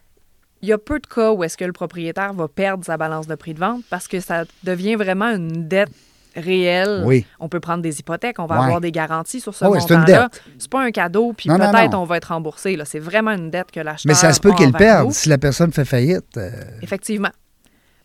[0.63, 3.27] Il y a peu de cas où est-ce que le propriétaire va perdre sa balance
[3.27, 5.91] de prix de vente parce que ça devient vraiment une dette
[6.37, 7.03] réelle.
[7.05, 7.27] Oui.
[7.39, 8.65] On peut prendre des hypothèques, on va Ouais.
[8.65, 10.29] avoir des garanties sur ce une montant-là.
[10.59, 12.77] C'est pas un cadeau, puis peut-être on va être remboursé.
[12.77, 12.85] là.
[12.85, 15.11] C'est vraiment une dette que l'acheteur Mais ça se peut qu'il perde.
[15.13, 16.51] Si la personne fait faillite, euh,
[16.83, 17.31] Effectivement.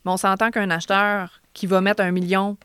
[0.05, 2.57] Mais on s'entend qu'un acheteur qui va mettre un million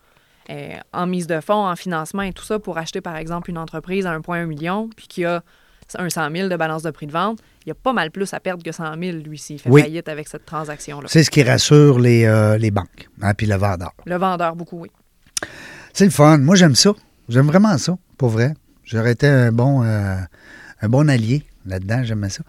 [0.51, 3.59] euh, en mise de fonds, en financement et tout ça pour acheter, par exemple, une
[3.59, 5.43] entreprise à 1,1 million, puis qui a
[5.97, 8.33] un 100 000 de balance de prix de vente, il y a pas mal plus
[8.35, 9.83] à perdre que 100 000, lui, s'il fait Oui.
[9.83, 11.09] faillite avec cette transaction-là.
[11.11, 13.09] c'est ce qui rassure les, euh, les banques.
[13.23, 13.93] Hein, puis le vendeur.
[14.07, 14.91] Le vendeur, beaucoup, oui.
[15.93, 16.39] C'est le fun.
[16.39, 16.93] Moi, j'aime ça.
[17.29, 18.55] J'aime vraiment ça, pour vrai.
[18.85, 20.17] J'aurais été un bon, euh,
[20.83, 22.03] un bon allié là-dedans.
[22.03, 22.43] J'aimais ça.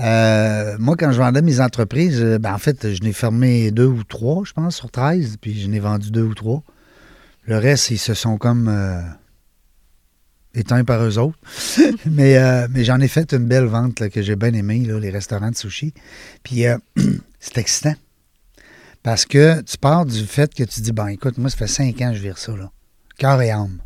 [0.00, 3.86] Euh, moi, quand je vendais mes entreprises, euh, ben, en fait, je n'ai fermé deux
[3.86, 6.62] ou trois, je pense, sur 13, puis je n'ai vendu deux ou trois.
[7.44, 8.74] Le reste, ils se sont comme
[10.54, 11.38] éteints par eux autres.
[12.06, 12.38] mais
[12.70, 15.92] mais j'en ai fait une belle vente que j'ai bien aimée, les restaurants de sushi.
[16.42, 16.64] Puis
[17.40, 17.94] c'est excitant.
[19.04, 22.00] Parce que tu pars du fait que tu dis, ben écoute, moi, ça fait cinq
[22.00, 22.72] ans que je vire ça, là.
[23.18, 23.82] Cœur et âme.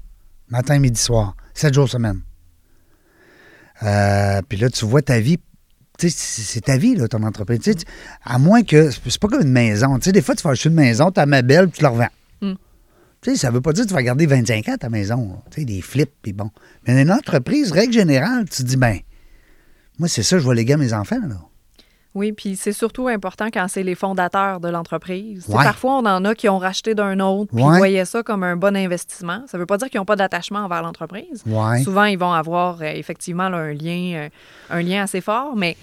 [0.48, 1.36] Matin, midi, soir.
[1.54, 2.20] Sept jours semaine.
[3.82, 5.38] Euh, puis là, tu vois ta vie.
[5.98, 7.60] Tu sais, c'est ta vie, là, ton entreprise.
[8.24, 8.92] À moins que.
[8.92, 9.98] C'est pas comme une maison.
[9.98, 11.82] Tu sais, des fois, tu vas acheter une maison, tu as ma belle, puis tu
[11.82, 12.08] la revends.
[12.40, 12.52] Mm.
[13.20, 15.42] Tu sais, ça veut pas dire que tu vas garder 25 ans ta maison.
[15.50, 16.52] Tu sais, des flips, puis bon.
[16.86, 19.00] Mais une entreprise, règle générale, tu te dis, ben,
[19.98, 21.40] moi, c'est ça, je vais léguer à mes enfants, là.
[22.18, 25.46] Oui, puis c'est surtout important quand c'est les fondateurs de l'entreprise.
[25.48, 25.62] Ouais.
[25.62, 27.74] Parfois, on en a qui ont racheté d'un autre, puis Ouais.
[27.76, 29.44] ils voyaient ça comme un bon investissement.
[29.46, 31.44] Ça ne veut pas dire qu'ils n'ont pas d'attachement envers l'entreprise.
[31.46, 31.80] Ouais.
[31.84, 34.28] Souvent, ils vont avoir euh, effectivement là, un, lien, euh,
[34.70, 35.76] un lien assez fort, mais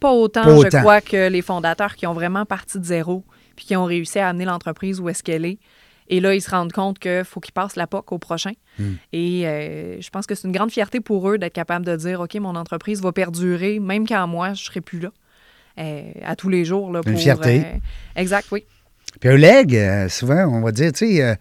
[0.00, 3.22] pas autant, Pas je crois, que les fondateurs qui ont vraiment parti de zéro,
[3.54, 5.58] puis qui ont réussi à amener l'entreprise où est-ce qu'elle est.
[6.08, 8.52] Et là, ils se rendent compte qu'il faut qu'ils passent la POC au prochain.
[8.78, 8.94] Hmm.
[9.12, 12.20] Et euh, je pense que c'est une grande fierté pour eux d'être capable de dire,
[12.20, 15.10] OK, mon entreprise va perdurer, même quand moi, je ne serai plus là.
[15.78, 16.92] Euh, à tous les jours.
[16.92, 17.60] Là, Une pour, fierté.
[17.60, 17.78] euh,
[18.16, 18.64] exact, oui.
[19.20, 21.38] Puis un leg, euh, souvent, on va dire, tu sais,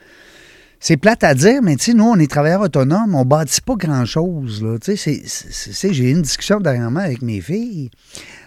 [0.79, 3.75] c'est plate à dire, mais tu sais, nous, on est travailleurs autonomes, on bâtit pas
[3.75, 4.65] grand-chose.
[4.83, 7.89] Tu sais, j'ai eu une discussion dernièrement avec mes filles,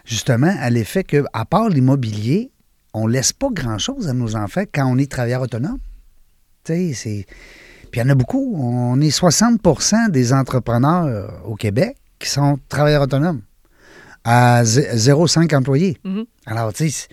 [0.05, 2.51] justement, à l'effet que, à part l'immobilier,
[2.93, 5.79] on laisse pas grand-chose à nos enfants quand on est travailleur autonome.
[6.65, 7.27] Tu sais, c'est...
[7.91, 8.55] Puis il y en a beaucoup.
[8.59, 13.43] On est 60% des entrepreneurs au Québec qui sont travailleurs autonomes,
[14.29, 15.97] à zé- 0,5 employés.
[16.05, 16.25] Mhm.
[16.47, 17.07] Alors, tu sais,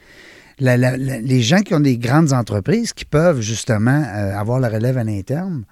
[0.59, 4.59] la- la- la- les gens qui ont des grandes entreprises qui peuvent justement euh, avoir
[4.59, 5.63] la relève à l'interne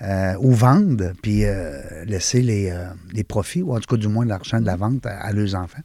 [0.00, 1.72] euh, ou vendre, puis euh,
[2.06, 2.72] laisser les,
[3.12, 5.54] les profits, ou en tout cas du moins l'argent de la vente à, à leurs
[5.54, 5.82] enfants.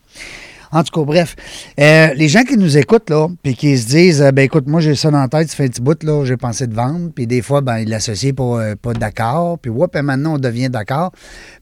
[0.71, 1.35] En tout cas, bref,
[1.77, 5.11] les gens qui nous écoutent, là, puis qui se disent, ben écoute, moi j'ai ça
[5.11, 7.43] dans la tête, ça fait un petit bout, là, j'ai pensé de vendre, puis des
[7.43, 11.11] fois, ben, l'associé pas, euh, pas d'accord, puis whoop, et maintenant on devient d'accord.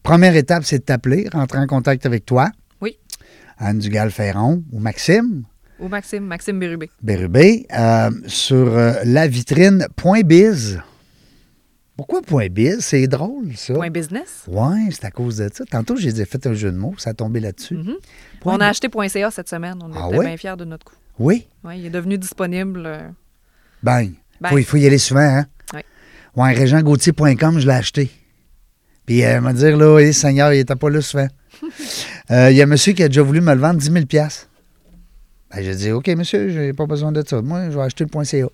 [0.01, 2.49] Première étape, c'est de t'appeler, rentrer en contact avec toi.
[3.61, 3.67] Oui.
[3.67, 5.43] Anne Dugal-Ferron ou Maxime?
[5.79, 6.89] Ou Maxime, Maxime Bérubé.
[7.01, 10.79] Bérubé, euh, sur euh, lavitrine.biz.
[11.97, 12.79] Pourquoi point .biz?
[12.79, 13.73] C'est drôle, ça.
[13.73, 14.43] Point business.
[14.47, 15.63] Ouais, c'est à cause de ça.
[15.65, 17.75] Tantôt, j'ai fait un jeu de mots, ça a tombé là-dessus.
[17.75, 17.95] Mhm.
[18.39, 19.75] Point On a acheté .ca cette semaine.
[19.81, 20.25] On Ah était ouais?
[20.27, 20.95] bien fiers de notre coup.
[21.19, 22.83] Oui, Ouais, il est devenu disponible.
[22.85, 23.07] euh,
[23.83, 24.09] ben,
[24.39, 24.49] Ben.
[24.49, 25.45] Faut, il faut y aller souvent, hein?
[25.73, 25.85] Ouais.
[26.35, 28.09] Ouais, régentgauthier.com, je l'ai acheté.
[29.05, 31.27] Puis, euh, m'a dire, là, oui, Seigneur, il n'était pas là souvent.
[32.31, 34.05] Euh, Il y a un monsieur qui a déjà voulu me le vendre 10 000
[35.53, 37.41] ben, j'ai dit, OK, monsieur, je n'ai pas besoin de ça.
[37.41, 38.47] Moi, je vais acheter le .ca.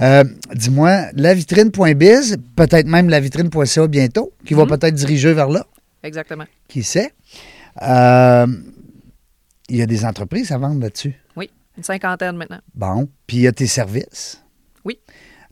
[0.00, 4.68] Euh, Dis-moi, lavitrine.biz, peut-être même lavitrine.ca bientôt, qui va Mhm.
[4.70, 5.64] peut-être diriger vers là.
[6.02, 6.44] exactement.
[6.66, 7.12] Qui sait?
[7.82, 8.46] Euh,
[9.68, 11.14] il y a des entreprises à vendre là-dessus.
[11.36, 12.60] Oui, une cinquantaine maintenant.
[12.74, 13.08] Bon.
[13.28, 14.42] Puis il y a tes services.
[14.84, 14.98] Oui.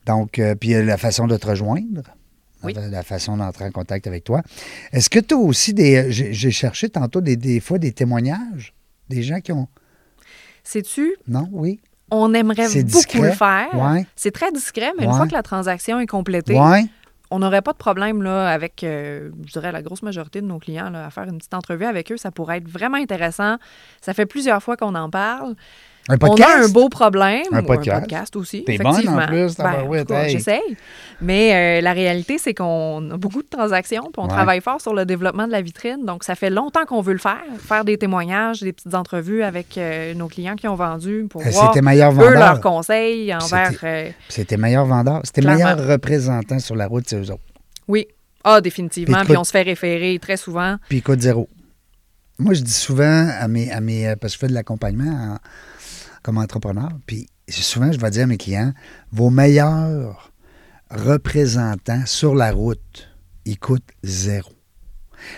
[0.05, 2.03] Donc, euh, puis il y a la façon de te rejoindre.
[2.65, 2.75] Oui.
[2.91, 4.43] La, façon d'entrer en contact avec toi.
[4.93, 6.11] Est-ce que tu as aussi des.
[6.13, 8.73] J'ai cherché tantôt des, des fois des témoignages.
[9.09, 9.69] Des gens qui ont.
[10.65, 11.81] Sais-tu, Non, oui.
[12.11, 13.21] on aimerait beaucoup discret.
[13.21, 13.69] le faire.
[13.75, 14.07] Ouais.
[14.15, 16.85] C'est très discret, mais une fois que la transaction est complétée, Ouais.
[17.31, 20.59] on n'aurait pas de problème là, avec, euh, je dirais, la grosse majorité de nos
[20.59, 22.17] clients là, à faire une petite entrevue avec eux.
[22.17, 23.57] Ça pourrait être vraiment intéressant.
[24.01, 25.57] Ça fait plusieurs fois qu'on en parle.
[26.09, 26.51] Un On podcast.
[26.51, 27.43] a un beau problème.
[27.53, 27.97] Un ou podcast.
[27.97, 28.65] Un podcast aussi.
[28.65, 30.31] T'es bonne, en plus, Ben, hey.
[30.31, 30.61] J'essaye.
[31.21, 34.29] Mais euh, la réalité, c'est qu'on a beaucoup de transactions, puis on Ouais.
[34.29, 36.05] travaille fort sur le développement de la vitrine.
[36.05, 39.79] Donc, ça fait longtemps qu'on veut le faire, faire des témoignages, des petites entrevues avec
[39.79, 42.33] euh, nos clients qui ont vendu pour Euh, voir C'était meilleur eux vendeur.
[42.33, 43.71] leurs conseils envers.
[43.71, 44.11] C'était- euh.
[44.29, 45.57] C'est tes Clairement.
[45.57, 47.43] meilleurs représentants sur la route, c'est eux autres.
[47.89, 48.07] oui.
[48.45, 49.25] Ah, définitivement.
[49.25, 50.75] Puis on se fait référer très souvent.
[50.89, 51.49] Puis ils coûtent zéro.
[52.41, 53.71] Moi, je dis souvent à mes.
[53.71, 55.39] À mes parce que je fais de l'accompagnement en-
[56.23, 56.91] comme entrepreneur.
[57.07, 58.73] Puis souvent, je vais dire à mes clients
[59.13, 60.33] vos meilleurs
[60.91, 63.09] représentants sur la route,
[63.45, 64.51] ils coûtent zéro.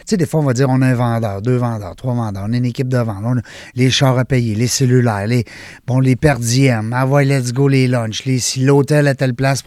[0.00, 2.44] Tu sais, des fois, on va dire on a un vendeur, deux vendeurs, trois vendeurs,
[2.48, 3.42] on a une équipe de vente, on a
[3.74, 5.44] les chars à payer, les cellulaires, les,
[5.86, 9.62] bon, les perdièmes, ah ouais, let's go, les lunchs, les, si l'hôtel à telle place.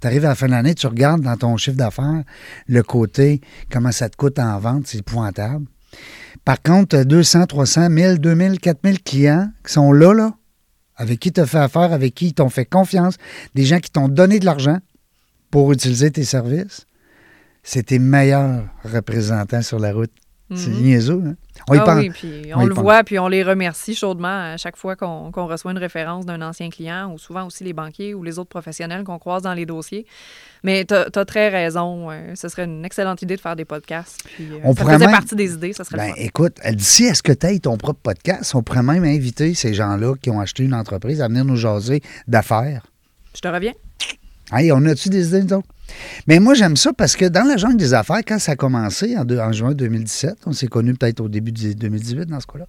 [0.00, 2.22] Tu arrives à la fin de l'année, tu regardes dans ton chiffre d'affaires
[2.66, 5.66] le côté, comment ça te coûte en vente, c'est épouvantable.
[6.44, 10.34] Par contre, tu as 200, 300, 1000, 2000, 4000 clients qui sont là, là,
[10.96, 13.16] avec qui tu as fait affaire, avec qui ils t'ont fait confiance,
[13.54, 14.78] des gens qui t'ont donné de l'argent
[15.50, 16.86] pour utiliser tes services.
[17.62, 20.12] C'est tes meilleurs représentants sur la route.
[20.54, 20.82] C'est Mhm.
[20.82, 21.34] niaiseux, hein?
[21.68, 21.98] On y ah pense.
[21.98, 22.82] oui, puis On on, y le pense.
[22.82, 26.70] voit, puis on les remercie chaudement à chaque fois qu'on reçoit une référence d'un ancien
[26.70, 30.06] client, ou souvent aussi les banquiers ou les autres professionnels qu'on croise dans les dossiers.
[30.64, 32.10] Mais tu as, très raison.
[32.10, 34.20] euh, ce serait une excellente idée de faire des podcasts.
[34.24, 36.76] Puis, euh, On ça pourrait faisait même- partie des idées, ça serait Ben, écoute, elle
[36.76, 40.14] dit si est-ce que tu as ton propre podcast, on pourrait même inviter ces gens-là
[40.22, 42.86] qui ont acheté une entreprise à venir nous jaser d'affaires.
[43.34, 43.74] Je te reviens.
[44.52, 45.62] On a-tu des idées, nous?
[46.26, 49.16] Mais moi, j'aime ça parce que dans la jungle des affaires, quand ça a commencé
[49.16, 52.66] en, juin 2017, on s'est connus peut-être au début de 2018 dans ce cas-là,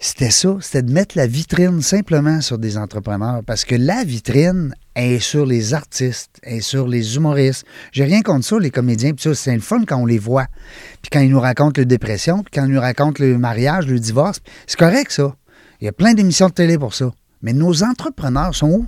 [0.00, 4.74] c'était ça, c'était de mettre la vitrine simplement sur des entrepreneurs parce que la vitrine
[4.94, 7.64] est sur les artistes, est sur les humoristes.
[7.92, 10.46] J'ai rien contre ça, les comédiens, puis ça, c'est le fun quand on les voit.
[11.00, 13.98] Puis quand ils nous racontent leur dépression, puis quand ils nous racontent le mariage, le
[13.98, 15.34] divorce, c'est correct ça.
[15.80, 17.10] Il y a plein d'émissions de télé pour ça.
[17.42, 18.86] Mais nos entrepreneurs sont où?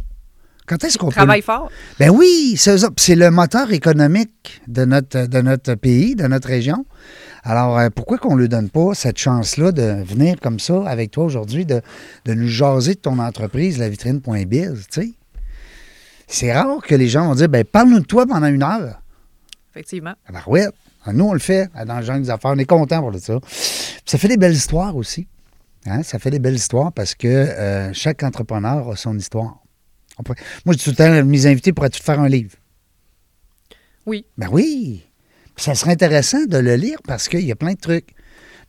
[0.67, 1.15] Quand est-ce qu'on peut...
[1.15, 1.71] Travaille fort.
[1.99, 6.85] Ben oui, c'est le moteur économique de notre, de notre pays, de notre région.
[7.45, 11.13] Alors, euh, pourquoi qu'on ne lui donne pas cette chance-là de venir comme ça avec
[11.13, 11.81] toi aujourd'hui, de,
[12.25, 15.11] de nous jaser de ton entreprise, la vitrine.biz, tu sais?
[16.27, 19.01] C'est rare que les gens vont dire, ben parle-nous de toi pendant une heure.
[19.71, 20.15] Effectivement.
[20.27, 20.67] Ah ben ouais,
[21.13, 23.39] nous on le fait dans le genre des affaires, on est content pour ça.
[23.39, 25.29] Puis ça fait des belles histoires aussi.
[25.87, 26.03] Hein?
[26.03, 29.59] Ça fait des belles histoires parce que euh, chaque entrepreneur a son histoire.
[30.25, 32.53] Pourrait- Moi, je dis tout le temps, mes invités pourraient tout faire un livre?
[34.07, 34.25] Oui.
[34.39, 35.05] Ben oui.
[35.57, 38.11] Ça serait intéressant de le lire parce qu'il y a plein de trucs.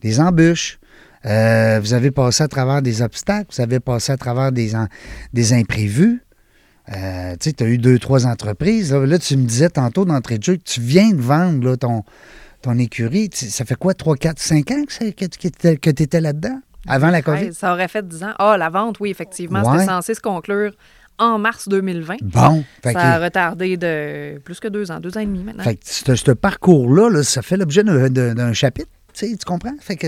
[0.00, 0.78] Des embûches.
[1.26, 3.48] Euh, vous avez passé à travers des obstacles.
[3.54, 4.88] Vous avez passé à travers des, en-
[5.32, 6.22] des imprévus.
[6.90, 8.92] Euh, tu sais, tu as eu deux, trois entreprises.
[8.92, 11.76] Là, Là, tu me disais tantôt d'entrée de jeu que tu viens de vendre là,
[11.76, 12.02] ton,
[12.62, 13.28] ton écurie.
[13.32, 16.60] Ça fait quoi, 3, 4, 5 ans que, que, tu étais là-dedans?
[16.86, 17.46] Avant la COVID?
[17.46, 18.32] Ouais, ça aurait fait 10 ans.
[18.38, 19.62] Ah, la vente, oui, effectivement.
[19.62, 19.80] Ouais.
[19.80, 20.72] C'était censé se conclure
[21.18, 22.16] en mars 2020.
[22.22, 22.64] Bon.
[22.84, 25.64] Ça que- a retardé de plus que deux ans, deux ans et demi maintenant.
[25.64, 28.88] Fait que ce, ce parcours-là, là, ça fait l'objet d'un- chapitre.
[29.14, 29.72] Tu comprends?
[29.80, 30.06] Fait que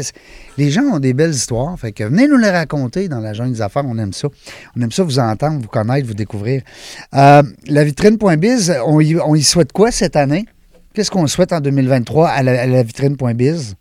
[0.56, 1.76] les gens ont des belles histoires.
[1.76, 3.82] Fait que venez nous les raconter dans la jungle des affaires.
[3.84, 4.28] On aime ça.
[4.76, 6.62] On aime ça vous entendre, vous connaître, vous découvrir.
[7.14, 10.46] Euh, la vitrine.biz, on y, on y souhaite quoi cette année?
[10.94, 13.74] Qu'est-ce qu'on souhaite en 2023 à la, à la vitrine.biz?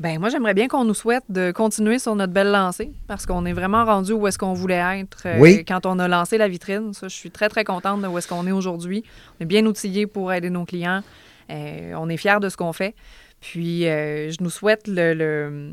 [0.00, 3.46] Ben moi, j'aimerais bien qu'on nous souhaite de continuer sur notre belle lancée parce qu'on
[3.46, 5.64] est vraiment rendu où est-ce qu'on voulait être euh, Oui.
[5.64, 6.92] quand on a lancé la vitrine.
[6.92, 9.04] Ça, je suis très, très contente de où est-ce qu'on est aujourd'hui.
[9.38, 11.02] On est bien outillés pour aider nos clients.
[11.50, 12.94] Euh, on est fiers de ce qu'on fait.
[13.40, 15.70] Puis, euh, je nous souhaite le, le-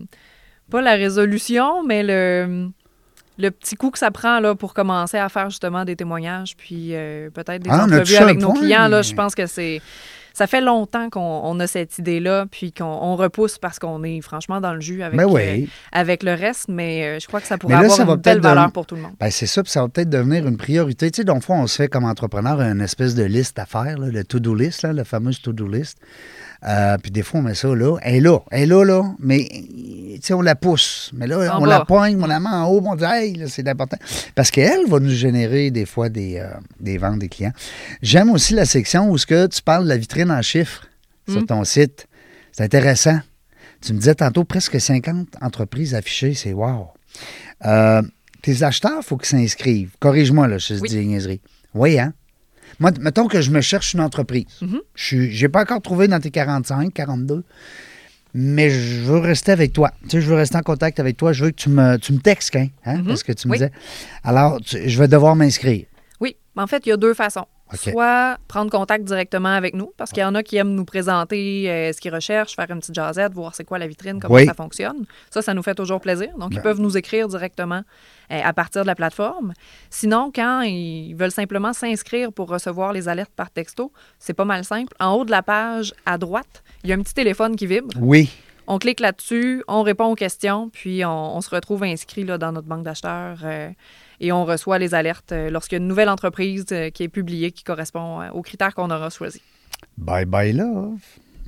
[0.69, 2.69] pas la résolution, mais le,
[3.39, 6.89] le petit coup que ça prend là, pour commencer à faire justement des témoignages, puis
[7.33, 8.59] peut-être des Ah, entrevues avec nos point.
[8.61, 8.87] clients.
[8.87, 9.81] Là, je pense que c'est
[10.33, 14.21] ça fait longtemps qu'on on a cette idée-là, puis qu'on on repousse parce qu'on est
[14.21, 15.63] franchement dans le jus avec, Ben oui.
[15.63, 18.15] euh, avec le reste, mais euh, je crois que ça pourrait là, avoir ça une
[18.15, 19.13] belle valeur pour tout le monde.
[19.19, 21.11] Ben, c'est ça, puis ça va peut-être devenir une priorité.
[21.11, 24.23] Tu sais, on se fait comme entrepreneur une espèce de liste à faire, là, le
[24.23, 25.97] to-do list, là, le fameux to-do list.
[26.63, 27.97] Euh, puis des fois, on met ça là.
[28.03, 31.09] Elle est là, elle est là, là, mais tu sais, on la pousse.
[31.15, 31.67] Mais là, En on bas.
[31.79, 33.97] la poigne, on la met en haut, on dit, hey, là, c'est important.
[34.35, 36.49] Parce qu'elle va nous générer des fois des, euh,
[36.79, 37.53] des ventes des clients.
[38.03, 40.87] J'aime aussi la section où ce que tu parles de la vitrine en chiffres
[41.27, 41.45] sur Mm.
[41.47, 42.07] ton site.
[42.51, 43.19] C'est intéressant.
[43.81, 46.89] Tu me disais tantôt presque 50 entreprises affichées, c'est wow.
[47.65, 48.03] Euh,
[48.43, 49.91] tes acheteurs, il faut qu'ils s'inscrivent.
[49.99, 50.89] Corrige-moi, là, je te Oui.
[50.89, 51.41] dis des niaiseries.
[51.73, 52.13] Oui, hein?
[52.81, 54.45] Moi, mettons que je me cherche une entreprise.
[54.61, 54.81] Mhm.
[54.95, 57.43] Je n'ai pas encore trouvé dans tes 45, 42,
[58.33, 59.91] mais je veux rester avec toi.
[60.03, 61.31] Tu sais, je veux rester en contact avec toi.
[61.31, 63.05] Je veux que tu me, tu me textes, hein, hein, Mhm.
[63.07, 63.57] parce que tu me Oui.
[63.59, 63.71] disais.
[64.23, 65.85] Alors, tu- je vais devoir m'inscrire.
[66.19, 67.45] Oui, en fait, il y a deux façons.
[67.73, 67.79] OK.
[67.93, 71.69] Soit prendre contact directement avec nous, parce qu'il y en a qui aiment nous présenter
[71.71, 74.45] euh, ce qu'ils recherchent, faire une petite jasette, voir c'est quoi la vitrine, comment Oui.
[74.45, 75.05] ça fonctionne.
[75.29, 76.27] Ça, ça nous fait toujours plaisir.
[76.37, 76.57] Donc, Ben.
[76.57, 77.83] ils peuvent nous écrire directement
[78.31, 79.53] à partir de la plateforme.
[79.89, 84.63] Sinon, quand ils veulent simplement s'inscrire pour recevoir les alertes par texto, c'est pas mal
[84.63, 84.93] simple.
[84.99, 87.89] En haut de la page, à droite, il y a un petit téléphone qui vibre.
[87.99, 88.31] Oui.
[88.67, 92.51] On clique là-dessus, on répond aux questions, puis on, on se retrouve inscrit là, dans
[92.51, 93.69] notre banque d'acheteurs euh,
[94.21, 97.09] et on reçoit les alertes euh, lorsqu'il y a une nouvelle entreprise euh, qui est
[97.09, 99.41] publiée qui correspond euh, aux critères qu'on aura choisis.
[99.97, 100.99] Bye bye love.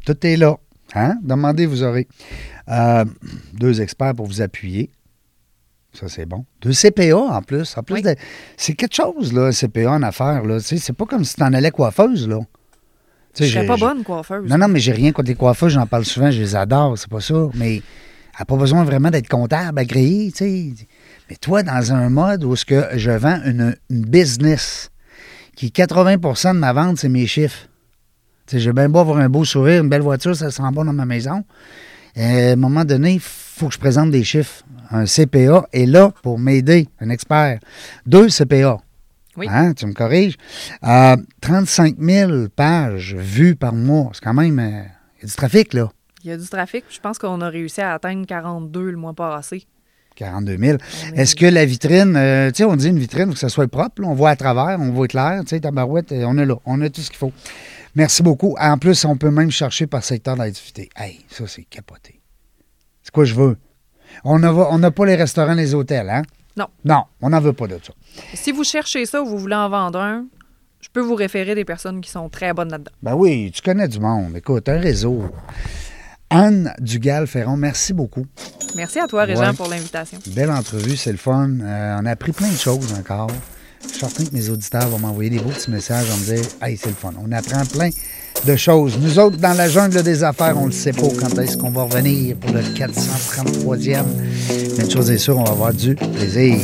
[0.05, 0.57] Tout est là.
[0.95, 1.15] Hein?
[1.21, 2.07] Demandez, vous aurez.
[3.53, 4.89] Deux experts pour vous appuyer.
[5.93, 6.45] Ça, c'est bon.
[6.61, 7.77] Deux CPA en plus.
[7.77, 8.01] En plus Oui.
[8.01, 8.15] de-
[8.57, 10.43] c'est quelque chose, là, CPA en affaires.
[10.43, 10.59] Là.
[10.59, 12.27] Tu sais, C'est pas comme si tu en allais coiffeuse.
[12.27, 12.39] Là.
[13.33, 14.49] Tu sais, Je serais pas bonne coiffeuse.
[14.49, 17.09] Non, non, mais j'ai rien contre les coiffeurs, j'en parle souvent, je les adore, c'est
[17.09, 17.35] pas ça.
[17.55, 17.81] Mais elle
[18.39, 20.73] n'a pas besoin vraiment d'être comptable, agréé, tu sais.
[21.29, 24.89] Mais toi, dans un mode où ce que je vends une, une business,
[25.55, 27.67] qui 80% de ma vente, c'est mes chiffres.
[28.47, 30.85] Tu sais, j'ai bien beau avoir un beau sourire, une belle voiture, ça sent bon
[30.85, 31.43] dans ma maison.
[32.17, 34.63] Euh, à un moment donné, il faut que je présente des chiffres.
[34.91, 37.59] Un CPA est là pour m'aider, un expert.
[38.05, 38.77] Deux CPA.
[39.35, 39.47] Oui.
[39.49, 40.37] Hein, tu me corriges.
[40.85, 44.11] Euh, 35 000 pages vues par mois.
[44.13, 44.59] C'est quand même.
[44.59, 44.83] euh,
[45.17, 45.89] Il y a du trafic, là.
[46.23, 46.85] Il y a du trafic.
[46.89, 49.65] Je pense qu'on a réussi à atteindre 42 le mois passé.
[50.15, 50.77] 42 000.
[50.77, 53.39] On est- Est-ce que la vitrine, euh, tu sais, on dit une vitrine, faut que
[53.39, 54.01] ça soit propre.
[54.03, 54.07] là.
[54.09, 55.39] On voit à travers, on voit clair.
[55.41, 56.55] Tu sais, tabarouette, euh, on est là.
[56.65, 57.33] On a tout ce qu'il faut.
[57.95, 58.55] Merci beaucoup.
[58.59, 60.89] En plus, on peut même chercher par secteur d'activité.
[60.95, 62.21] Hey, ça, c'est capoté.
[63.01, 63.57] C'est quoi je veux?
[64.23, 66.21] On n'a pas les restaurants, les hôtels, hein?
[66.55, 66.67] Non.
[66.85, 67.93] Non, on n'en veut pas de ça.
[68.35, 70.25] Si vous cherchez ça ou vous voulez en vendre un,
[70.81, 72.91] je peux vous référer des personnes qui sont très bonnes là-dedans.
[73.01, 74.35] Ben oui, tu connais du monde.
[74.37, 75.23] Écoute, un réseau.
[76.29, 78.25] Anne Dugal-Ferron, merci beaucoup.
[78.75, 79.53] Merci à toi, Régent, Ouais.
[79.53, 80.17] pour l'invitation.
[80.35, 81.49] Belle entrevue, c'est le fun.
[81.61, 83.29] Euh, on a appris plein de choses encore.
[83.83, 86.45] Je suis certain que mes auditeurs vont m'envoyer des beaux petits messages, vont me dire
[86.61, 87.13] Hey, c'est le fun.
[87.19, 87.89] On apprend plein
[88.45, 88.97] de choses.
[89.01, 91.71] Nous autres, dans la jungle des affaires, on ne le sait pas quand est-ce qu'on
[91.71, 94.03] va revenir pour le 433e.
[94.77, 96.57] Mais une chose est sûre, on va avoir du plaisir.